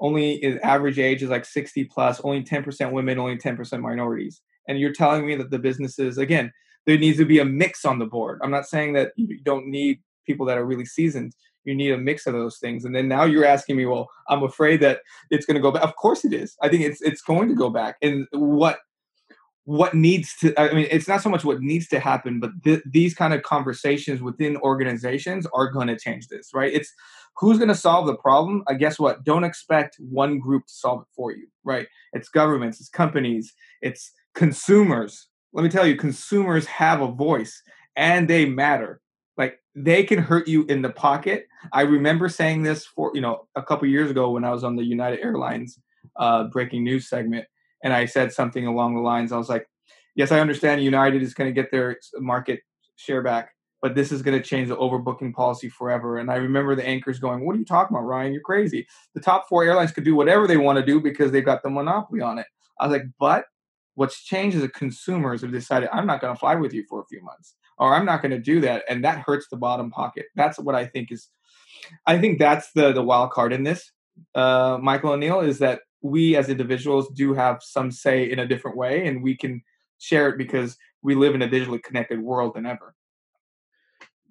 only 0.00 0.60
average 0.62 0.98
age 1.00 1.22
is 1.24 1.30
like 1.30 1.44
60 1.44 1.84
plus, 1.86 2.20
only 2.22 2.44
10% 2.44 2.92
women, 2.92 3.18
only 3.18 3.36
10% 3.36 3.80
minorities. 3.80 4.40
And 4.68 4.78
you're 4.78 4.92
telling 4.92 5.26
me 5.26 5.34
that 5.36 5.50
the 5.50 5.58
businesses, 5.58 6.18
again, 6.18 6.52
there 6.86 6.98
needs 6.98 7.18
to 7.18 7.24
be 7.24 7.40
a 7.40 7.44
mix 7.44 7.84
on 7.84 7.98
the 7.98 8.06
board. 8.06 8.38
I'm 8.42 8.50
not 8.52 8.66
saying 8.68 8.92
that 8.94 9.12
you 9.16 9.40
don't 9.42 9.66
need 9.66 10.00
people 10.26 10.46
that 10.46 10.58
are 10.58 10.64
really 10.64 10.84
seasoned. 10.84 11.34
You 11.64 11.74
need 11.74 11.92
a 11.92 11.98
mix 11.98 12.26
of 12.26 12.32
those 12.32 12.58
things. 12.58 12.84
And 12.84 12.94
then 12.94 13.08
now 13.08 13.24
you're 13.24 13.44
asking 13.44 13.76
me, 13.76 13.86
well, 13.86 14.08
I'm 14.28 14.42
afraid 14.42 14.80
that 14.80 15.00
it's 15.30 15.44
going 15.44 15.56
to 15.56 15.60
go 15.60 15.70
back. 15.70 15.82
Of 15.82 15.96
course 15.96 16.24
it 16.24 16.32
is. 16.32 16.56
I 16.62 16.68
think 16.68 16.82
it's 16.82 17.02
it's 17.02 17.22
going 17.22 17.48
to 17.48 17.54
go 17.54 17.70
back. 17.70 17.96
And 18.02 18.26
what 18.32 18.78
what 19.64 19.92
needs 19.92 20.34
to 20.38 20.58
i 20.58 20.72
mean 20.72 20.88
it's 20.90 21.06
not 21.06 21.22
so 21.22 21.28
much 21.28 21.44
what 21.44 21.60
needs 21.60 21.86
to 21.86 22.00
happen 22.00 22.40
but 22.40 22.50
th- 22.64 22.82
these 22.86 23.14
kind 23.14 23.34
of 23.34 23.42
conversations 23.42 24.22
within 24.22 24.56
organizations 24.56 25.46
are 25.52 25.70
going 25.70 25.86
to 25.86 25.98
change 25.98 26.28
this 26.28 26.48
right 26.54 26.72
it's 26.72 26.90
who's 27.36 27.58
going 27.58 27.68
to 27.68 27.74
solve 27.74 28.06
the 28.06 28.16
problem 28.16 28.64
i 28.68 28.74
guess 28.74 28.98
what 28.98 29.22
don't 29.22 29.44
expect 29.44 29.96
one 29.98 30.38
group 30.38 30.66
to 30.66 30.72
solve 30.72 31.02
it 31.02 31.08
for 31.14 31.30
you 31.30 31.46
right 31.62 31.86
it's 32.14 32.30
governments 32.30 32.80
it's 32.80 32.88
companies 32.88 33.52
it's 33.82 34.12
consumers 34.34 35.28
let 35.52 35.62
me 35.62 35.68
tell 35.68 35.86
you, 35.86 35.96
consumers 35.96 36.66
have 36.66 37.00
a 37.00 37.10
voice 37.10 37.62
and 37.96 38.28
they 38.28 38.46
matter. 38.46 39.00
Like 39.40 39.58
they 39.74 40.04
can 40.04 40.18
hurt 40.18 40.46
you 40.46 40.66
in 40.66 40.82
the 40.82 40.90
pocket. 40.90 41.46
I 41.72 41.80
remember 41.80 42.28
saying 42.28 42.62
this 42.62 42.84
for 42.84 43.10
you 43.14 43.22
know 43.22 43.48
a 43.56 43.62
couple 43.62 43.88
years 43.88 44.10
ago 44.10 44.30
when 44.30 44.44
I 44.44 44.50
was 44.50 44.64
on 44.64 44.76
the 44.76 44.84
United 44.84 45.20
Airlines 45.20 45.78
uh, 46.16 46.44
breaking 46.44 46.84
news 46.84 47.08
segment, 47.08 47.46
and 47.82 47.94
I 47.94 48.04
said 48.04 48.34
something 48.34 48.66
along 48.66 48.96
the 48.96 49.00
lines. 49.00 49.32
I 49.32 49.38
was 49.38 49.48
like, 49.48 49.66
"Yes, 50.14 50.30
I 50.30 50.40
understand 50.40 50.84
United 50.84 51.22
is 51.22 51.32
going 51.32 51.48
to 51.48 51.58
get 51.58 51.70
their 51.70 51.96
market 52.18 52.60
share 52.96 53.22
back, 53.22 53.52
but 53.80 53.94
this 53.94 54.12
is 54.12 54.20
going 54.20 54.36
to 54.36 54.46
change 54.46 54.68
the 54.68 54.76
overbooking 54.76 55.32
policy 55.32 55.70
forever." 55.70 56.18
And 56.18 56.30
I 56.30 56.36
remember 56.36 56.74
the 56.74 56.86
anchors 56.86 57.18
going, 57.18 57.46
"What 57.46 57.56
are 57.56 57.58
you 57.58 57.64
talking 57.64 57.96
about, 57.96 58.04
Ryan? 58.04 58.34
You're 58.34 58.42
crazy. 58.42 58.86
The 59.14 59.22
top 59.22 59.48
four 59.48 59.64
airlines 59.64 59.92
could 59.92 60.04
do 60.04 60.14
whatever 60.14 60.46
they 60.46 60.58
want 60.58 60.78
to 60.78 60.84
do 60.84 61.00
because 61.00 61.32
they've 61.32 61.42
got 61.42 61.62
the 61.62 61.70
monopoly 61.70 62.20
on 62.20 62.38
it." 62.38 62.46
I 62.78 62.86
was 62.86 62.92
like, 62.92 63.06
"But 63.18 63.46
What's 64.00 64.22
changed 64.24 64.56
is 64.56 64.62
the 64.62 64.68
consumers 64.70 65.42
have 65.42 65.52
decided 65.52 65.90
I'm 65.92 66.06
not 66.06 66.22
going 66.22 66.32
to 66.34 66.38
fly 66.38 66.54
with 66.54 66.72
you 66.72 66.84
for 66.88 67.02
a 67.02 67.06
few 67.06 67.22
months, 67.22 67.56
or 67.80 67.94
I'm 67.94 68.04
not 68.04 68.22
going 68.22 68.30
to 68.30 68.38
do 68.38 68.60
that, 68.60 68.84
and 68.88 69.02
that 69.04 69.24
hurts 69.26 69.48
the 69.50 69.56
bottom 69.56 69.90
pocket. 69.90 70.26
That's 70.36 70.58
what 70.58 70.74
I 70.74 70.86
think 70.86 71.10
is. 71.10 71.28
I 72.06 72.18
think 72.18 72.38
that's 72.38 72.70
the 72.72 72.92
the 72.92 73.02
wild 73.02 73.30
card 73.30 73.52
in 73.52 73.64
this, 73.64 73.90
uh, 74.34 74.78
Michael 74.80 75.12
O'Neill, 75.12 75.40
is 75.40 75.58
that 75.58 75.80
we 76.02 76.36
as 76.36 76.48
individuals 76.48 77.08
do 77.14 77.34
have 77.34 77.62
some 77.62 77.90
say 77.90 78.30
in 78.30 78.38
a 78.38 78.46
different 78.46 78.76
way, 78.76 79.06
and 79.06 79.22
we 79.22 79.36
can 79.36 79.62
share 79.98 80.28
it 80.28 80.38
because 80.38 80.76
we 81.02 81.14
live 81.14 81.34
in 81.34 81.42
a 81.42 81.48
digitally 81.48 81.82
connected 81.82 82.20
world 82.20 82.54
than 82.54 82.66
ever. 82.66 82.94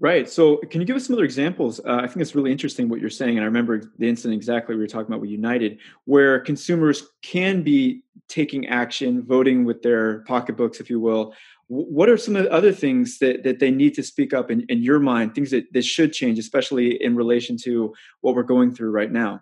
Right. 0.02 0.30
So, 0.30 0.58
can 0.58 0.80
you 0.80 0.88
give 0.88 0.96
us 0.96 1.08
some 1.08 1.16
other 1.16 1.26
examples? 1.26 1.82
Uh, 1.82 2.00
I 2.04 2.08
think 2.08 2.22
it's 2.22 2.34
really 2.34 2.54
interesting 2.54 2.88
what 2.88 3.02
you're 3.02 3.10
saying, 3.10 3.38
and 3.38 3.42
I 3.42 3.46
remember 3.46 3.82
the 3.98 4.08
incident 4.08 4.38
exactly 4.38 4.76
we 4.76 4.82
were 4.82 4.88
talking 4.88 5.08
about 5.08 5.20
with 5.20 5.30
United, 5.30 5.80
where 6.06 6.40
consumers 6.40 7.04
can 7.22 7.64
be 7.64 8.04
taking 8.30 8.68
action, 8.68 9.26
voting 9.26 9.66
with 9.66 9.82
their 9.82 10.20
pocketbooks, 10.20 10.80
if 10.80 10.90
you 10.90 11.02
will. 11.02 11.34
What 11.70 12.10
are 12.10 12.18
some 12.18 12.36
of 12.36 12.44
the 12.44 12.52
other 12.52 12.72
things 12.72 13.20
that, 13.20 13.44
that 13.44 13.60
they 13.60 13.70
need 13.70 13.94
to 13.94 14.04
speak 14.04 14.34
up 14.34 14.50
in, 14.50 14.66
in 14.70 14.82
your 14.82 15.00
mind? 15.00 15.36
Things 15.36 15.52
that, 15.52 15.72
that 15.74 15.86
should 15.86 16.14
change, 16.14 16.40
especially 16.40 17.02
in 17.02 17.16
relation 17.16 17.58
to 17.64 17.94
what 18.22 18.36
we're 18.36 18.44
going 18.44 18.74
through 18.74 18.90
right 18.90 19.12
now. 19.12 19.42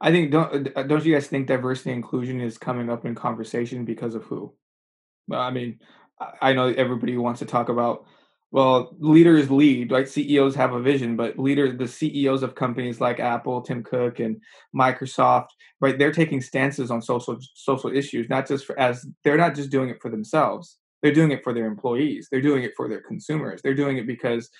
I 0.00 0.10
think 0.10 0.30
don't 0.32 0.68
uh, 0.76 0.82
don't 0.84 1.04
you 1.04 1.14
guys 1.14 1.28
think 1.28 1.46
diversity 1.46 1.90
and 1.90 1.98
inclusion 1.98 2.40
is 2.40 2.58
coming 2.58 2.90
up 2.90 3.04
in 3.04 3.14
conversation 3.14 3.84
because 3.84 4.14
of 4.14 4.24
who? 4.24 4.52
Well, 5.28 5.40
I 5.40 5.50
mean, 5.50 5.78
I 6.40 6.52
know 6.52 6.66
everybody 6.66 7.16
wants 7.16 7.38
to 7.38 7.46
talk 7.46 7.68
about 7.68 8.04
well 8.52 8.94
leaders 8.98 9.50
lead 9.50 9.90
right 9.90 10.08
ceos 10.08 10.54
have 10.54 10.72
a 10.72 10.80
vision 10.80 11.16
but 11.16 11.38
leader 11.38 11.72
the 11.72 11.88
ceos 11.88 12.42
of 12.42 12.54
companies 12.54 13.00
like 13.00 13.18
apple 13.18 13.62
tim 13.62 13.82
cook 13.82 14.20
and 14.20 14.40
microsoft 14.76 15.48
right 15.80 15.98
they're 15.98 16.12
taking 16.12 16.40
stances 16.40 16.90
on 16.90 17.00
social 17.02 17.38
social 17.54 17.90
issues 17.90 18.28
not 18.28 18.46
just 18.46 18.64
for, 18.66 18.78
as 18.78 19.06
they're 19.24 19.38
not 19.38 19.54
just 19.54 19.70
doing 19.70 19.88
it 19.88 20.00
for 20.00 20.10
themselves 20.10 20.78
they're 21.02 21.12
doing 21.12 21.30
it 21.30 21.42
for 21.42 21.52
their 21.52 21.66
employees 21.66 22.28
they're 22.30 22.40
doing 22.40 22.62
it 22.62 22.72
for 22.76 22.88
their 22.88 23.00
consumers 23.00 23.60
they're 23.62 23.74
doing 23.74 23.98
it 23.98 24.06
because 24.06 24.50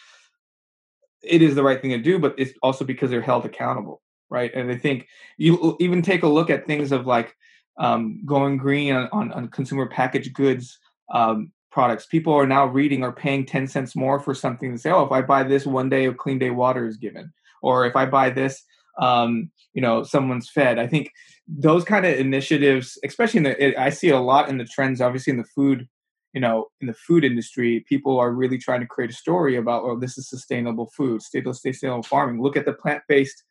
it 1.22 1.40
is 1.40 1.55
the 1.55 1.62
right 1.62 1.81
thing 1.81 1.90
to 1.90 1.98
do 1.98 2.18
but 2.18 2.35
it's 2.38 2.52
also 2.62 2.85
because 2.85 3.11
they're 3.11 3.20
held 3.20 3.44
accountable 3.44 4.02
right 4.31 4.52
and 4.55 4.70
i 4.70 4.76
think 4.76 5.07
you 5.38 5.76
even 5.81 6.02
take 6.02 6.22
a 6.22 6.28
look 6.28 6.50
at 6.50 6.66
things 6.66 6.92
of 6.92 7.07
like 7.07 7.37
um, 7.78 8.20
going 8.26 8.59
green 8.59 8.94
on, 8.94 9.09
on, 9.12 9.33
on 9.33 9.48
consumer 9.48 9.87
packaged 9.87 10.35
goods 10.35 10.78
um, 11.11 11.52
products. 11.72 12.07
People 12.07 12.35
are 12.35 12.46
now 12.46 12.66
reading 12.66 13.02
or 13.02 13.12
paying 13.12 13.44
10 13.44 13.66
cents 13.66 13.96
more 13.96 14.20
for 14.20 14.35
something 14.35 14.72
to 14.72 14.78
say, 14.78 14.90
oh, 14.90 15.05
if 15.05 15.11
I 15.11 15.22
buy 15.22 15.42
this, 15.42 15.66
one 15.66 15.88
day 15.88 16.05
of 16.05 16.18
clean 16.18 16.38
day 16.38 16.50
water 16.50 16.87
is 16.87 16.96
given. 16.96 17.33
Or 17.62 17.87
if 17.87 17.96
I 17.96 18.07
buy 18.07 18.31
this, 18.31 18.62
um, 18.98 19.50
you 19.72 19.81
know, 19.81 20.02
someone's 20.02 20.50
fed. 20.50 20.78
I 20.78 20.87
think 20.87 21.11
those 21.48 21.85
kind 21.85 22.05
of 22.05 22.18
initiatives, 22.18 22.98
especially 23.05 23.38
in 23.38 23.44
the, 23.44 23.81
I 23.81 23.88
see 23.88 24.11
a 24.11 24.20
lot 24.20 24.48
in 24.48 24.59
the 24.59 24.64
trends, 24.64 25.00
obviously 25.00 25.33
in 25.33 25.38
the 25.38 25.44
food, 25.44 25.88
you 26.33 26.40
know, 26.40 26.68
in 26.81 26.87
the 26.87 26.95
food 26.95 27.25
industry, 27.25 27.85
people 27.88 28.18
are 28.18 28.33
really 28.33 28.59
trying 28.59 28.81
to 28.81 28.87
create 28.87 29.11
a 29.11 29.14
story 29.14 29.57
about, 29.57 29.83
oh, 29.85 29.99
this 29.99 30.16
is 30.16 30.29
sustainable 30.29 30.90
food, 30.97 31.23
sustainable 31.23 32.03
farming. 32.03 32.42
Look 32.42 32.57
at 32.57 32.64
the 32.64 32.73
plant-based 32.73 33.45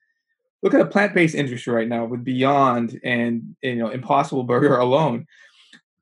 look 0.64 0.76
at 0.76 0.78
the 0.78 0.86
plant-based 0.86 1.34
industry 1.34 1.74
right 1.74 1.88
now 1.88 2.06
with 2.06 2.24
Beyond 2.24 3.00
and 3.04 3.56
you 3.64 3.76
know 3.76 3.90
Impossible 3.90 4.44
Burger 4.44 4.78
alone. 4.78 5.26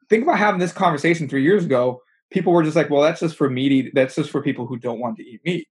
Think 0.09 0.23
about 0.23 0.37
having 0.37 0.59
this 0.59 0.73
conversation 0.73 1.29
three 1.29 1.43
years 1.43 1.63
ago 1.65 2.01
people 2.31 2.53
were 2.53 2.63
just 2.63 2.75
like, 2.75 2.89
well, 2.89 3.01
that's 3.01 3.19
just 3.19 3.35
for 3.35 3.49
meat. 3.49 3.91
That's 3.93 4.15
just 4.15 4.29
for 4.29 4.41
people 4.41 4.65
who 4.65 4.77
don't 4.77 4.99
want 4.99 5.17
to 5.17 5.23
eat 5.23 5.41
meat. 5.45 5.67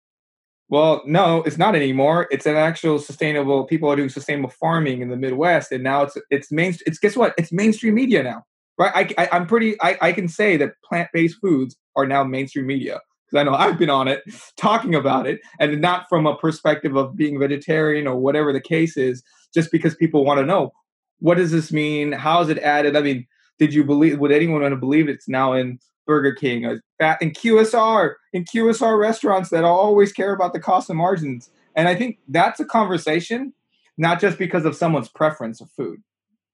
Well, 0.69 1.03
no, 1.07 1.43
it's 1.45 1.57
not 1.57 1.75
anymore. 1.75 2.29
It's 2.31 2.45
an 2.45 2.57
actual 2.57 2.99
sustainable. 2.99 3.65
People 3.65 3.91
are 3.91 3.97
doing 3.97 4.11
sustainable 4.11 4.51
farming 4.51 5.01
in 5.01 5.09
the 5.09 5.17
Midwest, 5.17 5.73
and 5.73 5.83
now 5.83 6.03
it's 6.03 6.19
it's 6.31 6.53
main. 6.53 6.77
It's 6.85 6.99
guess 6.99 7.17
what? 7.17 7.35
It's 7.39 7.53
mainstream 7.53 7.95
media 7.95 8.23
now, 8.23 8.45
right? 8.79 9.15
I, 9.19 9.29
am 9.37 9.47
pretty. 9.47 9.81
I, 9.81 9.97
I 10.01 10.13
can 10.13 10.29
say 10.29 10.57
that 10.57 10.73
plant 10.85 11.09
based 11.13 11.39
foods 11.41 11.77
are 11.97 12.07
now 12.07 12.25
mainstream 12.25 12.67
media 12.67 13.01
because 13.27 13.41
I 13.41 13.45
know 13.45 13.55
I've 13.55 13.79
been 13.79 13.91
on 13.91 14.09
it 14.09 14.23
talking 14.57 14.95
about 14.95 15.27
it, 15.27 15.41
and 15.59 15.81
not 15.81 16.09
from 16.09 16.27
a 16.27 16.37
perspective 16.37 16.97
of 16.97 17.17
being 17.17 17.39
vegetarian 17.39 18.07
or 18.07 18.17
whatever 18.17 18.53
the 18.53 18.61
case 18.61 18.97
is, 18.97 19.23
just 19.55 19.71
because 19.73 19.95
people 19.95 20.25
want 20.25 20.39
to 20.41 20.47
know 20.47 20.73
what 21.21 21.37
does 21.37 21.51
this 21.51 21.73
mean? 21.73 22.13
How 22.13 22.41
is 22.41 22.49
it 22.49 22.59
added? 22.59 22.97
I 22.97 23.01
mean, 23.01 23.27
did 23.59 23.75
you 23.75 23.85
believe? 23.85 24.19
Would 24.19 24.33
anyone 24.33 24.63
want 24.63 24.73
to 24.73 24.77
believe 24.77 25.09
it's 25.09 25.29
now 25.29 25.53
in 25.53 25.79
Burger 26.09 26.33
King, 26.33 26.65
uh, 26.65 27.15
in 27.21 27.33
QSR, 27.33 28.15
in 28.33 28.45
QSR 28.45 28.99
restaurants 28.99 29.51
that 29.51 29.63
always 29.63 30.11
care 30.11 30.33
about 30.33 30.55
the 30.55 30.59
cost 30.59 30.89
and 30.89 30.99
margins. 30.99 31.51
And 31.77 31.87
I 31.87 31.95
think 31.95 32.19
that's 32.27 32.59
a 32.59 32.65
conversation, 32.65 33.53
not 33.99 34.19
just 34.19 34.39
because 34.39 34.65
of 34.65 34.75
someone's 34.75 35.11
preference 35.11 35.61
of 35.61 35.71
food, 35.71 36.03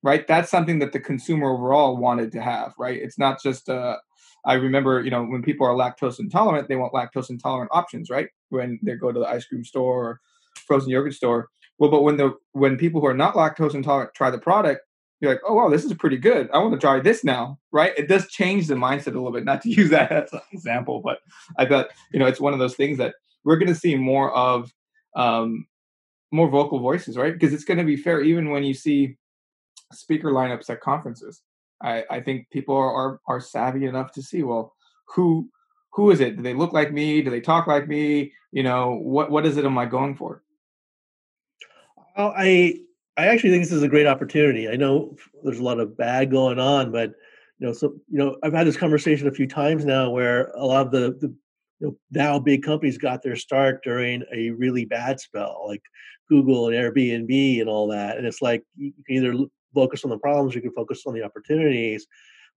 right? 0.04 0.28
That's 0.28 0.50
something 0.50 0.80
that 0.80 0.92
the 0.92 1.00
consumer 1.00 1.50
overall 1.50 1.96
wanted 1.96 2.30
to 2.32 2.42
have, 2.42 2.74
right? 2.78 3.00
It's 3.00 3.18
not 3.18 3.42
just, 3.42 3.70
uh, 3.70 3.96
I 4.44 4.52
remember, 4.52 5.02
you 5.02 5.10
know, 5.10 5.24
when 5.24 5.42
people 5.42 5.66
are 5.66 5.74
lactose 5.74 6.20
intolerant, 6.20 6.68
they 6.68 6.76
want 6.76 6.92
lactose 6.92 7.30
intolerant 7.30 7.70
options, 7.72 8.10
right? 8.10 8.28
When 8.50 8.78
they 8.82 8.96
go 8.96 9.10
to 9.10 9.18
the 9.18 9.26
ice 9.26 9.46
cream 9.46 9.64
store 9.64 10.04
or 10.04 10.20
frozen 10.66 10.90
yogurt 10.90 11.14
store. 11.14 11.48
Well, 11.78 11.90
but 11.90 12.02
when 12.02 12.18
the 12.18 12.34
when 12.52 12.76
people 12.76 13.00
who 13.00 13.06
are 13.06 13.14
not 13.14 13.34
lactose 13.34 13.74
intolerant 13.74 14.14
try 14.14 14.30
the 14.30 14.38
product, 14.38 14.82
you're 15.20 15.32
like, 15.32 15.40
oh 15.48 15.54
wow, 15.54 15.70
this 15.70 15.84
is 15.84 15.94
pretty 15.94 16.18
good. 16.18 16.50
I 16.52 16.58
want 16.58 16.74
to 16.74 16.78
try 16.78 17.00
this 17.00 17.24
now, 17.24 17.58
right? 17.72 17.92
It 17.96 18.06
does 18.06 18.28
change 18.28 18.66
the 18.66 18.74
mindset 18.74 19.06
a 19.06 19.10
little 19.12 19.32
bit. 19.32 19.44
Not 19.44 19.62
to 19.62 19.70
use 19.80 19.88
that 19.88 20.12
as 20.12 20.32
an 20.34 20.40
example, 20.52 21.00
but 21.02 21.20
I 21.58 21.64
thought 21.64 21.88
you 22.12 22.20
know 22.20 22.26
it's 22.26 22.40
one 22.40 22.52
of 22.52 22.58
those 22.58 22.76
things 22.76 22.98
that 22.98 23.14
we're 23.44 23.56
going 23.56 23.72
to 23.72 23.74
see 23.74 23.94
more 23.96 24.32
of, 24.34 24.72
um, 25.16 25.66
more 26.30 26.48
vocal 26.48 26.78
voices, 26.78 27.16
right? 27.16 27.32
Because 27.32 27.54
it's 27.54 27.64
going 27.64 27.78
to 27.78 27.84
be 27.84 27.96
fair, 27.96 28.20
even 28.20 28.50
when 28.50 28.64
you 28.64 28.74
see 28.74 29.16
speaker 29.94 30.30
lineups 30.30 30.70
at 30.70 30.80
conferences. 30.80 31.42
I, 31.82 32.04
I 32.10 32.20
think 32.20 32.48
people 32.50 32.76
are, 32.76 32.92
are 32.92 33.20
are 33.26 33.40
savvy 33.40 33.86
enough 33.86 34.12
to 34.12 34.22
see 34.22 34.42
well 34.42 34.74
who 35.14 35.48
who 35.92 36.10
is 36.10 36.20
it? 36.20 36.36
Do 36.36 36.42
they 36.42 36.54
look 36.54 36.72
like 36.72 36.92
me? 36.92 37.22
Do 37.22 37.30
they 37.30 37.40
talk 37.40 37.66
like 37.66 37.88
me? 37.88 38.32
You 38.52 38.62
know 38.62 38.98
what 39.02 39.30
what 39.30 39.46
is 39.46 39.56
it? 39.56 39.64
Am 39.64 39.78
I 39.78 39.86
going 39.86 40.14
for? 40.14 40.42
Well, 42.16 42.32
I 42.36 42.80
I 43.16 43.26
actually 43.26 43.50
think 43.50 43.64
this 43.64 43.72
is 43.72 43.82
a 43.82 43.88
great 43.88 44.06
opportunity. 44.06 44.68
I 44.68 44.76
know 44.76 45.16
there's 45.42 45.60
a 45.60 45.64
lot 45.64 45.80
of 45.80 45.96
bad 45.96 46.30
going 46.30 46.58
on, 46.58 46.90
but 46.90 47.14
you 47.58 47.66
know, 47.66 47.72
so 47.72 47.94
you 48.10 48.18
know, 48.18 48.36
I've 48.42 48.52
had 48.52 48.66
this 48.66 48.76
conversation 48.76 49.28
a 49.28 49.32
few 49.32 49.46
times 49.46 49.84
now 49.84 50.10
where 50.10 50.48
a 50.48 50.64
lot 50.64 50.86
of 50.86 50.92
the, 50.92 51.16
the 51.20 51.34
you 51.80 51.88
know, 51.88 51.96
now 52.10 52.38
big 52.38 52.62
companies 52.62 52.98
got 52.98 53.22
their 53.22 53.36
start 53.36 53.82
during 53.84 54.24
a 54.32 54.50
really 54.50 54.84
bad 54.84 55.20
spell, 55.20 55.64
like 55.66 55.82
Google 56.28 56.68
and 56.68 56.74
Airbnb 56.74 57.60
and 57.60 57.68
all 57.68 57.88
that. 57.88 58.16
And 58.16 58.26
it's 58.26 58.42
like 58.42 58.64
you 58.76 58.92
can 59.06 59.16
either 59.16 59.46
focus 59.74 60.04
on 60.04 60.10
the 60.10 60.18
problems, 60.18 60.54
you 60.54 60.60
can 60.60 60.72
focus 60.72 61.02
on 61.06 61.14
the 61.14 61.22
opportunities. 61.22 62.06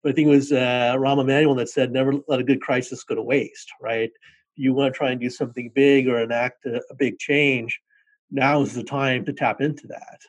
But 0.03 0.12
I 0.12 0.13
think 0.13 0.27
it 0.27 0.32
was 0.32 0.51
uh, 0.51 0.95
Rahm 0.97 1.19
Emanuel 1.19 1.56
that 1.56 1.69
said, 1.69 1.91
"Never 1.91 2.13
let 2.27 2.39
a 2.39 2.43
good 2.43 2.62
crisis 2.62 3.03
go 3.03 3.15
to 3.15 3.21
waste." 3.23 3.71
Right? 3.82 4.12
You 4.56 4.73
want 4.73 4.93
to 4.93 4.97
try 4.97 5.12
and 5.12 5.19
do 5.19 5.30
something 5.30 5.71
big 5.73 6.08
or 6.08 6.19
enact 6.19 6.65
a, 6.65 6.82
a 6.89 6.95
big 6.95 7.19
change. 7.19 7.80
Now 8.32 8.62
is 8.62 8.73
the 8.73 8.84
time 8.84 9.25
to 9.25 9.34
tap 9.34 9.62
into 9.62 9.88
that. 9.88 10.19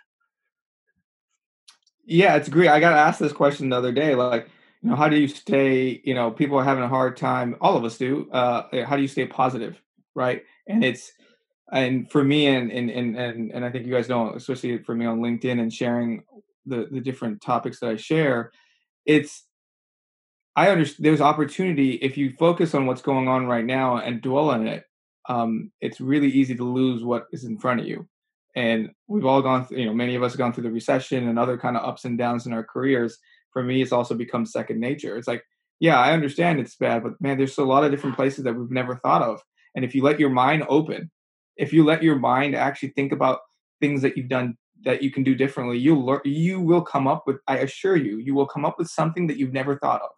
Yeah, 2.05 2.37
it's 2.37 2.49
great. 2.49 2.69
I 2.69 2.81
got 2.81 2.95
asked 2.95 3.21
this 3.21 3.33
question 3.33 3.69
the 3.69 3.77
other 3.77 3.93
day, 3.93 4.15
like, 4.15 4.49
you 4.83 4.89
know, 4.89 4.97
how 4.97 5.09
do 5.09 5.17
you 5.17 5.29
stay? 5.29 6.01
You 6.05 6.15
know, 6.15 6.31
people 6.31 6.57
are 6.59 6.65
having 6.65 6.85
a 6.85 6.89
hard 6.89 7.17
time. 7.17 7.57
All 7.61 7.77
of 7.77 7.85
us 7.85 7.99
do. 7.99 8.31
Uh, 8.31 8.85
how 8.87 8.97
do 8.97 9.03
you 9.03 9.09
stay 9.09 9.27
positive, 9.27 9.81
right? 10.15 10.43
And 10.67 10.85
it's 10.85 11.13
and 11.71 12.11
for 12.11 12.25
me 12.25 12.47
and 12.47 12.71
and 12.71 12.91
and 12.91 13.17
and, 13.17 13.51
and 13.51 13.65
I 13.65 13.71
think 13.71 13.87
you 13.87 13.93
guys 13.93 14.09
know, 14.09 14.33
especially 14.35 14.79
for 14.79 14.95
me 14.95 15.05
on 15.05 15.21
LinkedIn 15.21 15.61
and 15.61 15.73
sharing 15.73 16.23
the 16.69 16.89
the 16.91 17.01
different 17.01 17.41
topics 17.41 17.81
that 17.81 17.91
I 17.91 17.97
share, 17.97 18.53
it's 19.07 19.45
I 20.57 20.71
understand 20.71 21.07
there's 21.07 21.21
opportunity 21.21 21.93
if 21.95 22.17
you 22.17 22.33
focus 22.39 22.75
on 22.75 22.87
what's 22.87 23.03
going 23.03 23.29
on 23.29 23.47
right 23.47 23.65
now 23.65 23.99
and 23.99 24.21
dwell 24.21 24.51
on 24.51 24.67
it. 24.67 24.85
Um, 25.29 25.71
it's 25.81 26.01
really 26.01 26.29
easy 26.29 26.55
to 26.57 26.65
lose 26.65 27.05
what 27.05 27.27
is 27.33 27.45
in 27.45 27.59
front 27.59 27.81
of 27.81 27.87
you. 27.87 28.09
And 28.57 28.91
we've 29.07 29.27
all 29.27 29.41
gone, 29.41 29.67
through, 29.67 29.79
you 29.79 29.87
know, 29.87 29.95
many 29.95 30.17
of 30.17 30.23
us 30.25 30.33
have 30.33 30.39
gone 30.39 30.53
through 30.53 30.65
the 30.65 30.73
recession 30.73 31.29
and 31.29 31.39
other 31.39 31.57
kind 31.57 31.77
of 31.77 31.85
ups 31.85 32.05
and 32.05 32.19
downs 32.19 32.47
in 32.47 32.53
our 32.53 32.65
careers. 32.65 33.19
For 33.53 33.63
me, 33.63 33.83
it's 33.83 33.93
also 33.93 34.17
become 34.17 34.45
second 34.47 34.81
nature. 34.81 35.17
It's 35.17 35.29
like, 35.29 35.45
yeah, 35.79 35.99
I 36.01 36.13
understand 36.13 36.59
it's 36.59 36.75
bad, 36.75 37.05
but 37.05 37.21
man, 37.21 37.39
there's 37.39 37.57
a 37.59 37.65
lot 37.65 37.85
of 37.85 37.93
different 37.93 38.17
places 38.17 38.43
that 38.45 38.55
we've 38.55 38.71
never 38.71 38.97
thought 38.97 39.23
of. 39.23 39.41
And 39.77 39.85
if 39.85 39.95
you 39.95 40.03
let 40.03 40.19
your 40.19 40.31
mind 40.31 40.65
open, 40.69 41.11
if 41.57 41.73
you 41.73 41.85
let 41.85 42.03
your 42.03 42.17
mind 42.17 42.57
actually 42.57 42.91
think 42.91 43.13
about 43.13 43.41
things 43.81 44.03
that 44.03 44.17
you've 44.17 44.29
done 44.29 44.57
that 44.85 45.03
you 45.03 45.11
can 45.11 45.23
do 45.25 45.35
differently, 45.35 45.79
you'll 45.79 46.05
learn, 46.05 46.21
you 46.25 46.61
will 46.61 46.83
come 46.83 47.07
up 47.07 47.25
with, 47.27 47.39
I 47.47 47.59
assure 47.59 47.97
you, 47.97 48.19
you 48.19 48.35
will 48.35 48.47
come 48.47 48.65
up 48.65 48.79
with 48.79 48.89
something 48.89 49.27
that 49.27 49.37
you've 49.37 49.53
never 49.53 49.79
thought 49.79 50.03
of 50.03 50.11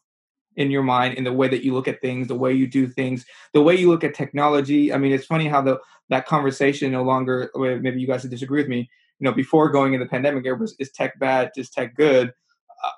in 0.56 0.70
your 0.70 0.82
mind 0.82 1.14
in 1.14 1.24
the 1.24 1.32
way 1.32 1.48
that 1.48 1.64
you 1.64 1.72
look 1.72 1.88
at 1.88 2.00
things 2.00 2.28
the 2.28 2.34
way 2.34 2.52
you 2.52 2.66
do 2.66 2.86
things 2.86 3.24
the 3.54 3.62
way 3.62 3.74
you 3.74 3.88
look 3.88 4.04
at 4.04 4.14
technology. 4.14 4.92
I 4.92 4.98
mean 4.98 5.12
it's 5.12 5.26
funny 5.26 5.48
how 5.48 5.62
the 5.62 5.78
that 6.08 6.26
conversation 6.26 6.90
no 6.90 7.02
longer 7.02 7.50
maybe 7.56 8.00
you 8.00 8.06
guys 8.06 8.24
disagree 8.24 8.60
with 8.60 8.68
me 8.68 8.90
you 9.20 9.24
know 9.24 9.32
before 9.32 9.70
going 9.70 9.94
in 9.94 10.00
the 10.00 10.06
pandemic 10.06 10.44
it 10.44 10.54
was 10.54 10.74
is 10.78 10.90
tech 10.90 11.18
bad? 11.18 11.50
Is 11.56 11.70
tech 11.70 11.94
good? 11.94 12.32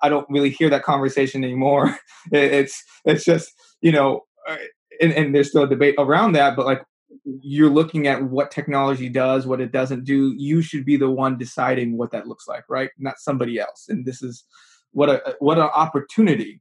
I 0.02 0.08
don't 0.08 0.26
really 0.30 0.50
hear 0.50 0.70
that 0.70 0.84
conversation 0.84 1.44
anymore. 1.44 1.96
It's 2.32 2.82
it's 3.04 3.24
just 3.24 3.52
you 3.80 3.92
know 3.92 4.22
uh, 4.48 4.56
and, 5.00 5.12
and 5.12 5.34
there's 5.34 5.50
still 5.50 5.64
a 5.64 5.68
debate 5.68 5.96
around 5.98 6.32
that 6.32 6.56
but 6.56 6.66
like 6.66 6.82
you're 7.24 7.70
looking 7.70 8.06
at 8.06 8.22
what 8.22 8.50
technology 8.50 9.08
does 9.08 9.46
what 9.46 9.60
it 9.60 9.72
doesn't 9.72 10.04
do 10.04 10.34
you 10.36 10.62
should 10.62 10.84
be 10.84 10.96
the 10.96 11.10
one 11.10 11.38
deciding 11.38 11.96
what 11.96 12.10
that 12.10 12.26
looks 12.26 12.48
like 12.48 12.64
right 12.68 12.90
not 12.98 13.18
somebody 13.18 13.58
else 13.58 13.86
and 13.88 14.04
this 14.04 14.22
is 14.22 14.44
what 14.92 15.08
a 15.08 15.36
what 15.40 15.58
an 15.58 15.64
opportunity 15.64 16.60